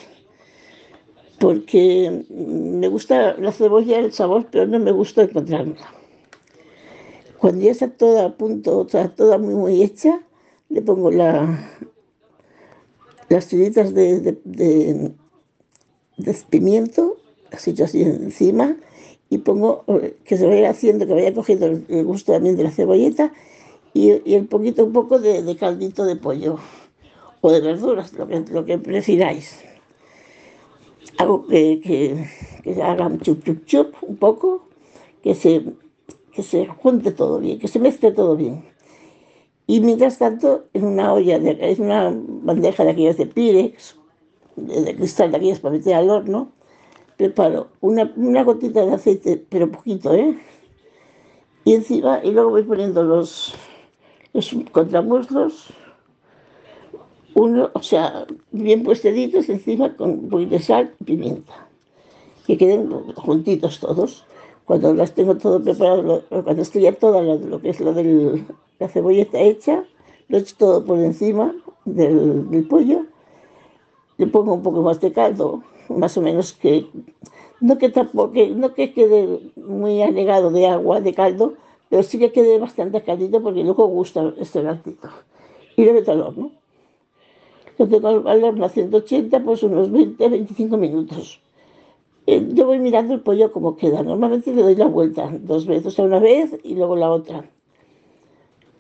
[1.40, 5.78] porque me gusta la cebolla, el sabor, pero no me gusta encontrarla.
[7.38, 10.20] Cuando ya está toda a punto, está toda muy, muy hecha,
[10.68, 11.80] le pongo la,
[13.30, 15.14] las tiritas de, de,
[16.50, 17.16] pimiento,
[17.52, 18.76] las echo así encima,
[19.36, 22.72] y pongo eh, que se vaya haciendo, que vaya cogiendo el, gusto también de la
[22.72, 23.34] cebolleta,
[23.94, 26.58] y, y el poquito, un poco de, de, caldito de pollo,
[27.42, 29.64] o de verduras, lo que, lo que prefiráis
[31.18, 32.28] hago que, que,
[32.64, 34.68] que hagan chup, chup, chup un poco,
[35.24, 35.64] que se,
[36.34, 38.64] que se junte todo bien, que se mezcle todo bien.
[39.68, 43.96] Y mientras tanto, en una olla, de, en una bandeja de aquellas de Pirex,
[44.56, 46.52] de, de cristal de aquellas para meter al horno,
[47.18, 50.38] preparo una, una gotita de aceite, pero poquito, ¿eh?
[51.64, 53.56] Y encima, y luego voy poniendo los,
[54.34, 55.74] los contramuslos,
[57.36, 61.68] uno, o sea, bien puesteditos encima con un poquito de sal y pimienta.
[62.48, 64.26] Que queden juntitos todos.
[64.66, 68.44] Cuando las tengo todo preparado, cuando estoy ya toda lo, que es lo de
[68.80, 69.84] la cebolleta hecha,
[70.30, 71.54] lo echo todo por encima
[71.84, 73.06] del, del, pollo.
[74.18, 76.88] Le pongo un poco más de caldo, más o menos que
[77.62, 81.54] no que tampoco, no que quede muy anegado de agua, de caldo,
[81.90, 85.10] pero sí que quede bastante caldito porque luego gusta este caldito.
[85.78, 86.52] Y lo meto al horno
[87.78, 91.42] lo tengo al horno a 180, pues unos 20, 25 minutos.
[92.28, 94.02] Eh, yo voy mirando el pollo como queda.
[94.02, 97.46] Normalmente le doy la vuelta dos veces, una vez y luego la otra.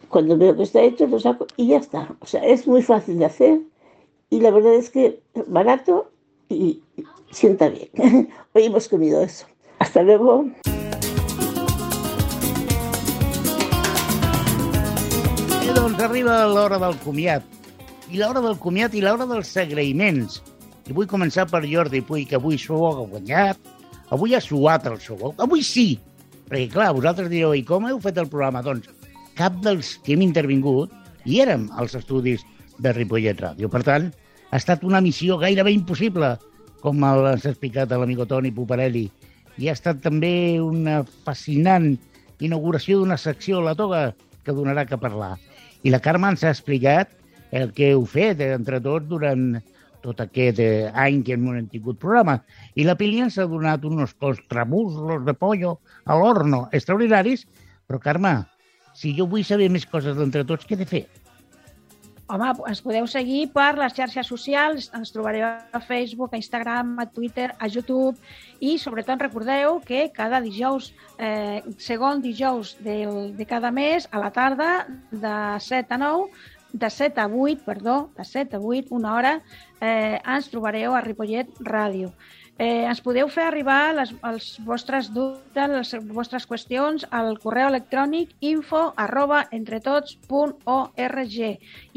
[0.09, 2.15] Cuando veo que está hecho, lo saco y ya está.
[2.21, 3.61] O sea, es muy fácil de hacer
[4.29, 6.09] y la verdad es que barato
[6.49, 6.81] y
[7.31, 7.89] sienta bien.
[8.53, 9.45] Hoy hemos comido eso.
[9.79, 10.45] Hasta luego.
[15.65, 17.43] I doncs arriba l'hora del comiat
[18.11, 20.41] i l'hora del comiat i l'hora dels agraïments.
[20.85, 23.57] I vull començar per Jordi Puig, que avui sou ha guanyat,
[24.13, 25.33] avui ha suat el sou.
[25.41, 25.95] Avui sí,
[26.45, 28.61] perquè clar, vosaltres direu, i com heu fet el programa?
[28.61, 28.91] Doncs
[29.35, 30.93] cap dels que hem intervingut
[31.25, 32.45] i érem als estudis
[32.77, 33.71] de Ripollet Ràdio.
[33.73, 34.11] Per tant,
[34.55, 36.29] ha estat una missió gairebé impossible,
[36.79, 39.09] com ha explicat l'amigo Toni Puparelli.
[39.59, 41.89] I ha estat també una fascinant
[42.39, 44.13] inauguració d'una secció, la toga,
[44.45, 45.33] que donarà que parlar.
[45.83, 47.11] I la Carme ens ha explicat
[47.51, 49.57] el que heu fet entre tots durant
[50.05, 52.37] tot aquest eh, any que hem tingut programa.
[52.79, 57.43] I la Pili ens ha donat uns contramuslos de pollo a l'horno extraordinaris,
[57.89, 58.37] però Carme,
[58.95, 61.05] si jo vull saber més coses d'entre tots, què he de fer?
[62.25, 67.05] Home, ens podeu seguir per les xarxes socials, ens trobareu a Facebook, a Instagram, a
[67.05, 68.17] Twitter, a YouTube
[68.65, 70.87] i sobretot recordeu que cada dijous,
[71.21, 76.31] eh, segon dijous del, de cada mes, a la tarda, de 7 a 9,
[76.73, 79.35] de 7 a 8, perdó, de 7 a 8, una hora,
[79.79, 82.09] eh, ens trobareu a Ripollet Ràdio.
[82.57, 88.31] Eh, ens podeu fer arribar les, els vostres dubtes, les vostres qüestions al correu electrònic
[88.47, 91.35] info arroba entretots.org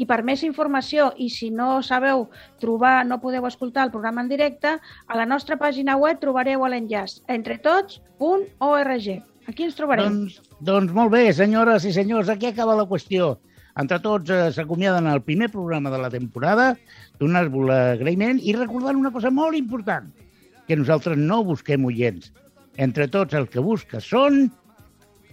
[0.03, 2.27] i per més informació i si no sabeu
[2.59, 4.75] trobar, no podeu escoltar el programa en directe,
[5.07, 9.09] a la nostra pàgina web trobareu l'enllaç entretots.org.
[9.47, 10.11] Aquí ens trobarem.
[10.11, 13.37] Doncs, doncs molt bé, senyores i senyors, aquí acaba la qüestió.
[13.79, 16.73] Entre tots eh, s'acomiaden el primer programa de la temporada,
[17.21, 20.11] donar-vos l'agraïment i recordant una cosa molt important,
[20.69, 22.29] que nosaltres no busquem oients.
[22.77, 24.45] Entre tots el que busca són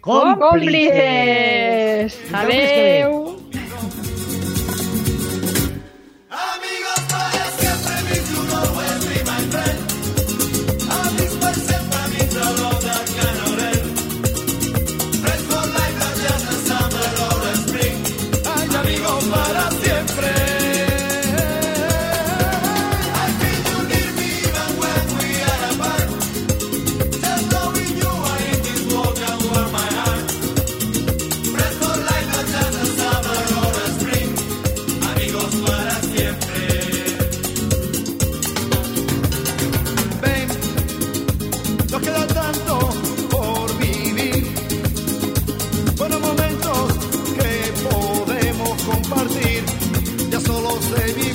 [0.01, 0.41] còmplices.
[0.41, 2.19] còmplices.
[2.33, 3.66] Adéu.
[50.97, 51.26] baby.